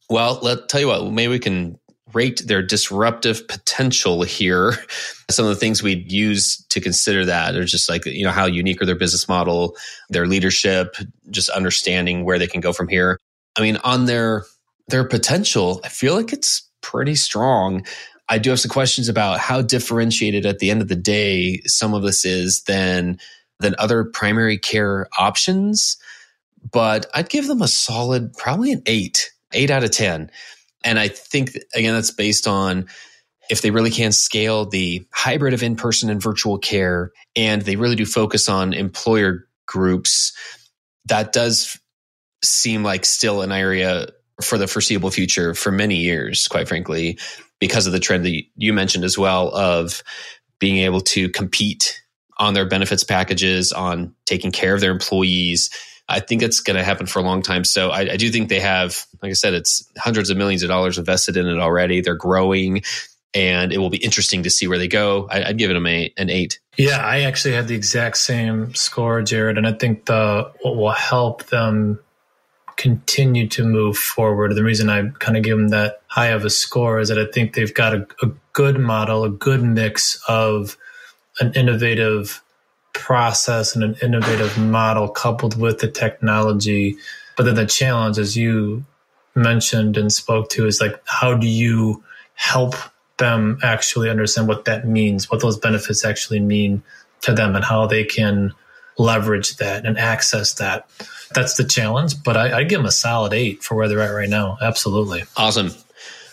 Well, 0.09 0.39
let 0.43 0.69
tell 0.69 0.81
you 0.81 0.87
what, 0.87 1.11
maybe 1.11 1.33
we 1.33 1.41
can 1.41 1.77
rate 2.15 2.43
their 2.47 2.63
disruptive 2.63 3.47
potential 3.49 4.23
here. 4.23 4.75
Some 5.31 5.45
of 5.45 5.51
the 5.51 5.61
things 5.61 5.83
we'd 5.83 6.11
use 6.11 6.65
to 6.69 6.81
consider 6.81 7.25
that 7.25 7.57
are 7.57 7.65
just 7.65 7.89
like, 7.89 8.07
you 8.07 8.25
know, 8.25 8.33
how 8.33 8.47
unique 8.47 8.81
are 8.81 8.87
their 8.87 8.95
business 8.95 9.29
model, 9.29 9.77
their 10.09 10.27
leadership, 10.27 10.95
just 11.31 11.51
understanding 11.51 12.25
where 12.25 12.39
they 12.39 12.47
can 12.47 12.61
go 12.61 12.73
from 12.73 12.87
here. 12.87 13.19
I 13.57 13.63
mean, 13.63 13.77
on 13.79 14.07
their 14.07 14.45
their 14.89 15.05
potential, 15.05 15.81
I 15.85 15.89
feel 15.89 16.15
like 16.15 16.33
it's 16.33 16.69
pretty 16.81 17.15
strong. 17.15 17.87
I 18.29 18.39
do 18.39 18.51
have 18.51 18.61
some 18.61 18.71
questions 18.71 19.09
about 19.09 19.41
how 19.41 19.63
differentiated 19.63 20.47
at 20.47 20.59
the 20.61 20.71
end 20.71 20.83
of 20.83 20.89
the 20.89 20.97
day 20.97 21.61
some 21.67 21.95
of 21.95 22.03
this 22.03 22.25
is 22.25 22.63
than 22.63 23.19
than 23.61 23.75
other 23.79 24.05
primary 24.05 24.59
care 24.59 25.09
options. 25.19 25.97
But 26.73 27.07
I'd 27.15 27.29
give 27.29 27.47
them 27.47 27.63
a 27.63 27.69
solid, 27.69 28.33
probably 28.35 28.73
an 28.73 28.83
eight, 28.87 29.31
eight 29.53 29.71
out 29.71 29.85
of 29.85 29.91
10. 29.91 30.31
And 30.83 30.99
I 30.99 31.09
think, 31.09 31.59
again, 31.75 31.95
that's 31.95 32.11
based 32.11 32.47
on 32.47 32.87
if 33.51 33.63
they 33.63 33.71
really 33.71 33.91
can 33.91 34.13
scale 34.13 34.67
the 34.67 35.05
hybrid 35.13 35.55
of 35.55 35.63
in 35.63 35.77
person 35.77 36.09
and 36.09 36.23
virtual 36.23 36.59
care, 36.59 37.13
and 37.35 37.63
they 37.63 37.77
really 37.77 37.97
do 37.97 38.07
focus 38.07 38.49
on 38.49 38.73
employer 38.73 39.47
groups, 39.67 40.33
that 41.07 41.33
does 41.33 41.79
seem 42.43 42.83
like 42.83 43.05
still 43.05 43.43
an 43.43 43.53
area 43.53 44.09
for 44.43 44.59
the 44.59 44.67
foreseeable 44.67 45.11
future 45.11 45.55
for 45.55 45.71
many 45.71 45.97
years, 45.97 46.49
quite 46.49 46.69
frankly, 46.69 47.19
because 47.59 47.87
of 47.87 47.93
the 47.93 48.01
trend 48.01 48.25
that 48.25 48.43
you 48.57 48.73
mentioned 48.73 49.05
as 49.05 49.19
well 49.19 49.55
of 49.55 50.03
being 50.59 50.79
able 50.79 51.01
to 51.01 51.29
compete 51.31 52.01
on 52.39 52.55
their 52.55 52.67
benefits 52.67 53.05
packages, 53.05 53.73
on 53.73 54.15
taking 54.25 54.51
care 54.51 54.75
of 54.75 54.81
their 54.81 54.91
employees. 54.91 55.71
I 56.09 56.21
think 56.21 56.43
it's 56.43 56.61
going 56.61 56.77
to 56.77 56.83
happen 56.83 57.07
for 57.07 57.19
a 57.19 57.23
long 57.23 57.43
time. 57.43 57.65
So 57.65 57.91
I, 57.91 58.13
I, 58.13 58.17
do 58.17 58.31
think 58.31 58.49
they 58.49 58.61
have, 58.61 59.07
like 59.23 59.31
I 59.31 59.35
said, 59.35 59.55
it's 59.55 59.89
hundreds 59.97 60.31
of 60.31 60.37
millions 60.37 60.63
of 60.63 60.69
dollars 60.69 60.99
invested 60.99 61.37
in 61.37 61.47
it 61.47 61.59
already. 61.59 62.01
They're 62.01 62.17
growing, 62.17 62.83
and 63.33 63.73
it 63.73 63.79
will 63.79 63.91
be 63.91 63.99
interesting 63.99 64.43
to 64.43 64.51
see 64.51 64.67
where 64.67 64.79
they 64.79 64.89
go. 64.89 65.29
I, 65.31 65.49
would 65.49 65.59
give 65.59 65.71
it 65.71 65.77
a, 65.77 66.13
an 66.17 66.31
eight. 66.31 66.59
Yeah, 66.77 66.99
I 66.99 67.21
actually 67.21 67.55
had 67.55 67.69
the 67.69 67.77
exact 67.77 68.17
same 68.17 68.75
score, 68.75 69.23
Jared, 69.23 69.57
and 69.57 69.67
I 69.67 69.73
think 69.73 70.07
the 70.07 70.51
what 70.63 70.77
will 70.77 70.91
help 70.91 71.45
them 71.47 72.01
continue 72.81 73.47
to 73.47 73.63
move 73.63 73.95
forward. 73.95 74.55
The 74.55 74.65
reason 74.65 74.89
I 74.89 75.11
kind 75.19 75.37
of 75.37 75.43
give 75.43 75.59
them 75.59 75.69
that 75.69 76.01
high 76.07 76.29
of 76.29 76.47
a 76.47 76.51
score 76.51 76.99
is 76.99 77.11
that 77.11 77.19
I 77.19 77.27
think 77.31 77.53
they've 77.53 77.75
got 77.75 77.95
a, 77.95 78.07
a 78.23 78.31
good 78.55 78.79
model, 78.79 79.25
a 79.25 79.29
good 79.29 79.63
mix 79.63 80.19
of 80.27 80.79
an 81.41 81.53
innovative 81.53 82.43
process 82.95 83.75
and 83.75 83.85
an 83.85 83.97
innovative 84.03 84.57
model 84.57 85.09
coupled 85.09 85.61
with 85.61 85.81
the 85.81 85.91
technology. 85.91 86.97
But 87.37 87.43
then 87.43 87.55
the 87.57 87.67
challenge, 87.67 88.19
as 88.19 88.35
you 88.35 88.87
mentioned 89.35 89.99
and 89.99 90.11
spoke 90.11 90.49
to, 90.51 90.67
is 90.67 90.81
like, 90.81 90.99
how 91.05 91.35
do 91.35 91.47
you 91.47 92.03
help 92.33 92.77
them 93.19 93.59
actually 93.63 94.09
understand 94.09 94.49
what 94.49 94.65
that 94.65 94.89
means, 94.89 95.31
what 95.31 95.43
those 95.43 95.59
benefits 95.59 96.03
actually 96.03 96.41
mean 96.41 96.83
to 97.21 97.35
them, 97.35 97.55
and 97.55 97.65
how 97.65 97.87
they 97.87 98.05
can 98.05 98.55
leverage 98.97 99.59
that 99.59 99.85
and 99.85 99.99
access 99.99 100.55
that? 100.55 100.89
That's 101.35 101.55
the 101.55 101.65
challenge. 101.65 102.23
But 102.23 102.37
I, 102.37 102.59
I 102.59 102.65
give 102.65 102.79
them 102.79 102.87
a 102.87 102.93
solid 102.93 103.33
eight 103.33 103.63
for 103.63 103.75
where 103.75 103.89
they're 103.89 104.01
at 104.01 104.11
right 104.11 104.29
now. 104.29 104.59
Absolutely. 104.61 105.25
Awesome. 105.37 105.71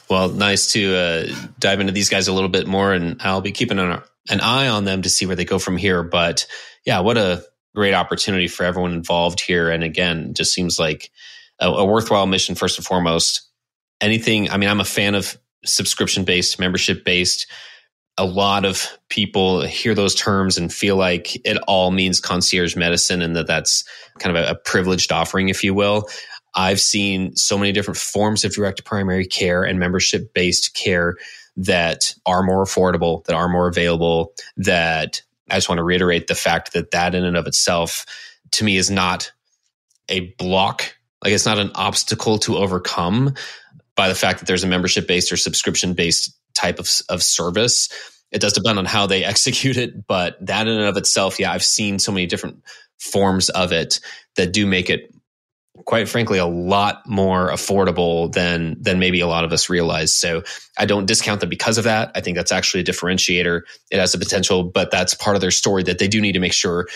Well, 0.10 0.30
nice 0.30 0.72
to 0.72 0.96
uh, 0.96 1.36
dive 1.60 1.80
into 1.80 1.92
these 1.92 2.10
guys 2.10 2.28
a 2.28 2.34
little 2.34 2.50
bit 2.50 2.68
more, 2.68 2.94
and 2.94 3.22
I'll 3.22 3.42
be 3.42 3.52
keeping 3.52 3.80
an, 3.80 4.02
an 4.30 4.40
eye 4.40 4.68
on 4.68 4.86
them 4.86 5.02
to 5.02 5.10
see 5.10 5.26
where 5.26 5.36
they 5.36 5.46
go 5.46 5.60
from 5.60 5.78
here. 5.78 6.02
But 6.02 6.48
yeah, 6.86 7.02
what 7.02 7.18
a 7.18 7.44
great 7.76 7.94
opportunity 7.94 8.48
for 8.48 8.64
everyone 8.64 8.94
involved 8.94 9.42
here. 9.42 9.70
And 9.70 9.84
again, 9.84 10.34
just 10.34 10.54
seems 10.54 10.80
like 10.80 11.12
a, 11.60 11.68
a 11.68 11.86
worthwhile 11.86 12.26
mission 12.26 12.56
first 12.56 12.78
and 12.78 12.86
foremost. 12.86 13.42
Anything, 14.00 14.50
I 14.50 14.58
mean, 14.58 14.70
I'm 14.70 14.80
a 14.80 14.86
fan 14.86 15.16
of 15.16 15.38
subscription 15.66 16.24
based, 16.24 16.60
membership 16.60 17.04
based 17.04 17.48
a 18.18 18.26
lot 18.26 18.66
of 18.66 18.98
people 19.10 19.62
hear 19.62 19.94
those 19.94 20.16
terms 20.16 20.58
and 20.58 20.74
feel 20.74 20.96
like 20.96 21.36
it 21.46 21.58
all 21.68 21.92
means 21.92 22.20
concierge 22.20 22.76
medicine 22.76 23.22
and 23.22 23.36
that 23.36 23.48
that's 23.48 23.84
kind 24.20 24.36
of 24.36 24.44
a, 24.44 24.52
a 24.52 24.56
privileged 24.56 25.12
offering, 25.12 25.50
if 25.50 25.64
you 25.64 25.74
will. 25.74 26.08
I've 26.56 26.80
seen 26.80 27.36
so 27.36 27.58
many 27.58 27.72
different 27.72 27.98
forms 27.98 28.44
of 28.44 28.54
direct 28.54 28.84
primary 28.84 29.26
care 29.26 29.64
and 29.64 29.80
membership 29.80 30.34
based 30.34 30.74
care 30.74 31.16
that 31.58 32.16
are 32.26 32.44
more 32.44 32.64
affordable, 32.64 33.24
that 33.26 33.36
are 33.36 33.48
more 33.48 33.68
available, 33.68 34.34
that 34.58 35.22
I 35.50 35.56
just 35.56 35.70
want 35.70 35.80
to 35.80 35.84
reiterate 35.84 36.28
the 36.28 36.36
fact 36.36 36.74
that 36.74 36.92
that 36.92 37.16
in 37.16 37.24
and 37.24 37.38
of 37.38 37.48
itself 37.48 38.06
to 38.52 38.64
me 38.64 38.78
is 38.78 38.90
not 38.90 39.32
a 40.10 40.22
block. 40.38 40.96
Like 41.24 41.34
it's 41.34 41.46
not 41.46 41.60
an 41.60 41.72
obstacle 41.76 42.38
to 42.40 42.58
overcome 42.58 43.34
by 43.96 44.08
the 44.08 44.16
fact 44.16 44.40
that 44.40 44.46
there's 44.46 44.64
a 44.64 44.68
membership 44.68 45.08
based 45.08 45.32
or 45.32 45.38
subscription 45.38 45.94
based 45.94 46.37
type 46.58 46.80
of, 46.80 46.90
of 47.10 47.24
service. 47.24 47.90
It 48.32 48.42
does 48.42 48.54
depend 48.54 48.78
on 48.80 48.86
how 48.86 49.08
they 49.08 49.24
execute 49.34 49.78
it, 49.78 50.08
but 50.08 50.38
that 50.46 50.68
in 50.68 50.78
and 50.78 50.88
of 50.88 50.98
itself, 50.98 51.40
yeah, 51.40 51.52
I've 51.52 51.64
seen 51.64 52.00
so 52.00 52.12
many 52.12 52.26
different 52.26 52.64
forms 53.00 53.50
of 53.50 53.72
it 53.72 54.00
that 54.36 54.52
do 54.52 54.66
make 54.66 54.90
it 54.90 55.14
quite 55.86 56.10
frankly 56.10 56.40
a 56.40 56.46
lot 56.46 57.08
more 57.08 57.50
affordable 57.52 58.32
than 58.34 58.76
than 58.82 59.00
maybe 59.00 59.20
a 59.20 59.28
lot 59.28 59.44
of 59.44 59.54
us 59.54 59.70
realize. 59.70 60.14
So 60.14 60.44
i 60.78 60.86
don't 60.86 61.06
discount 61.06 61.40
them 61.40 61.50
because 61.50 61.78
of 61.78 61.84
that. 61.84 62.12
I 62.16 62.22
think 62.22 62.36
that's 62.36 62.52
actually 62.52 62.82
a 62.82 62.84
differentiator. 62.84 63.62
It 63.92 64.00
has 64.00 64.12
the 64.12 64.18
potential 64.18 64.64
but 64.64 64.92
that's 64.92 65.14
part 65.14 65.36
of 65.36 65.42
their 65.42 65.52
story 65.52 65.84
that 65.84 66.00
they 66.00 66.08
do 66.08 66.20
need 66.20 66.34
to 66.34 66.40
make 66.40 66.54
sure 66.54 66.88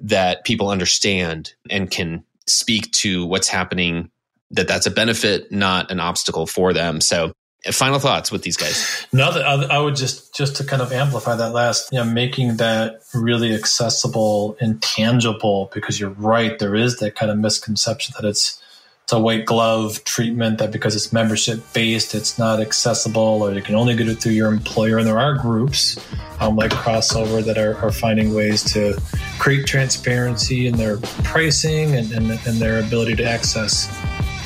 that 0.00 0.44
people 0.44 0.70
understand 0.70 1.52
and 1.68 1.90
can 1.90 2.24
speak 2.46 2.90
to 2.92 3.26
what's 3.26 3.48
happening 3.48 4.10
that 4.50 4.68
that's 4.68 4.86
a 4.86 4.90
benefit 4.90 5.50
not 5.52 5.90
an 5.90 6.00
obstacle 6.00 6.46
for 6.46 6.72
them. 6.72 7.00
So 7.00 7.32
final 7.72 7.98
thoughts 7.98 8.30
with 8.30 8.42
these 8.42 8.56
guys. 8.56 9.06
No 9.12 9.28
i 9.30 9.78
would 9.78 9.96
just 9.96 10.34
just 10.34 10.56
to 10.56 10.64
kind 10.64 10.80
of 10.80 10.92
amplify 10.92 11.36
that 11.36 11.52
last 11.52 11.92
you 11.92 11.98
know 11.98 12.04
making 12.04 12.56
that 12.56 13.02
really 13.14 13.54
accessible 13.54 14.56
and 14.60 14.80
tangible 14.82 15.70
because 15.74 15.98
you're 15.98 16.10
right 16.10 16.58
there 16.58 16.74
is 16.74 16.98
that 16.98 17.14
kind 17.14 17.30
of 17.30 17.38
misconception 17.38 18.14
that 18.18 18.26
it's 18.26 18.62
it's 19.08 19.14
a 19.14 19.18
white 19.18 19.46
glove 19.46 20.04
treatment 20.04 20.58
that 20.58 20.70
because 20.70 20.94
it's 20.94 21.14
membership 21.14 21.60
based 21.72 22.14
it's 22.14 22.38
not 22.38 22.60
accessible 22.60 23.42
or 23.42 23.54
you 23.54 23.62
can 23.62 23.74
only 23.74 23.96
get 23.96 24.06
it 24.06 24.16
through 24.16 24.32
your 24.32 24.52
employer. 24.52 24.98
And 24.98 25.06
there 25.06 25.18
are 25.18 25.32
groups 25.32 25.98
um, 26.40 26.56
like 26.56 26.72
crossover 26.72 27.42
that 27.42 27.56
are, 27.56 27.74
are, 27.78 27.90
finding 27.90 28.34
ways 28.34 28.62
to 28.74 29.00
create 29.38 29.66
transparency 29.66 30.66
in 30.66 30.76
their 30.76 30.98
pricing 31.24 31.96
and, 31.96 32.12
and, 32.12 32.30
and 32.30 32.58
their 32.58 32.80
ability 32.80 33.16
to 33.16 33.24
access 33.24 33.88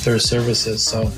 their 0.04 0.18
services. 0.18 0.82
So, 0.82 1.10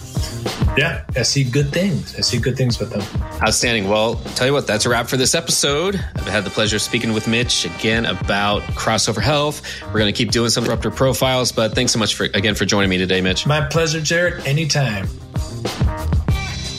yeah, 0.77 1.05
I 1.17 1.23
see 1.23 1.45
good 1.45 1.73
things. 1.73 2.17
I 2.17 2.21
see 2.21 2.39
good 2.39 2.57
things 2.57 2.79
with 2.79 2.91
them. 2.91 3.03
Outstanding. 3.43 3.89
Well, 3.89 4.17
tell 4.35 4.47
you 4.47 4.53
what, 4.53 4.67
that's 4.67 4.87
a 4.87 4.89
wrap 4.89 5.09
for 5.09 5.17
this 5.17 5.35
episode. 5.35 5.97
I've 5.97 6.27
had 6.27 6.45
the 6.45 6.51
pleasure 6.51 6.77
of 6.77 6.83
speaking 6.83 7.13
with 7.13 7.29
Mitch 7.29 7.65
again 7.65 8.07
about 8.07 8.63
crossover 8.63 9.23
health. 9.23 9.63
We're 9.87 10.01
going 10.01 10.13
to 10.13 10.17
keep 10.17 10.31
doing 10.31 10.51
some 10.51 10.65
disruptor 10.65 10.91
profiles, 10.91 11.53
but 11.53 11.75
thanks 11.75 11.93
so 11.93 11.99
much 11.99 12.15
for 12.15 12.25
again 12.25 12.55
for 12.55 12.65
joining 12.65 12.91
me 12.91 12.99
today, 12.99 13.21
Mitch. 13.21 13.47
My 13.47 13.67
pleasure, 13.67 14.01
Jared. 14.01 14.47
Anytime. 14.47 15.09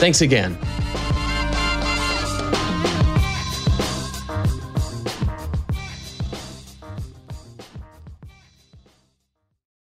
Thanks 0.00 0.22
again. 0.22 0.56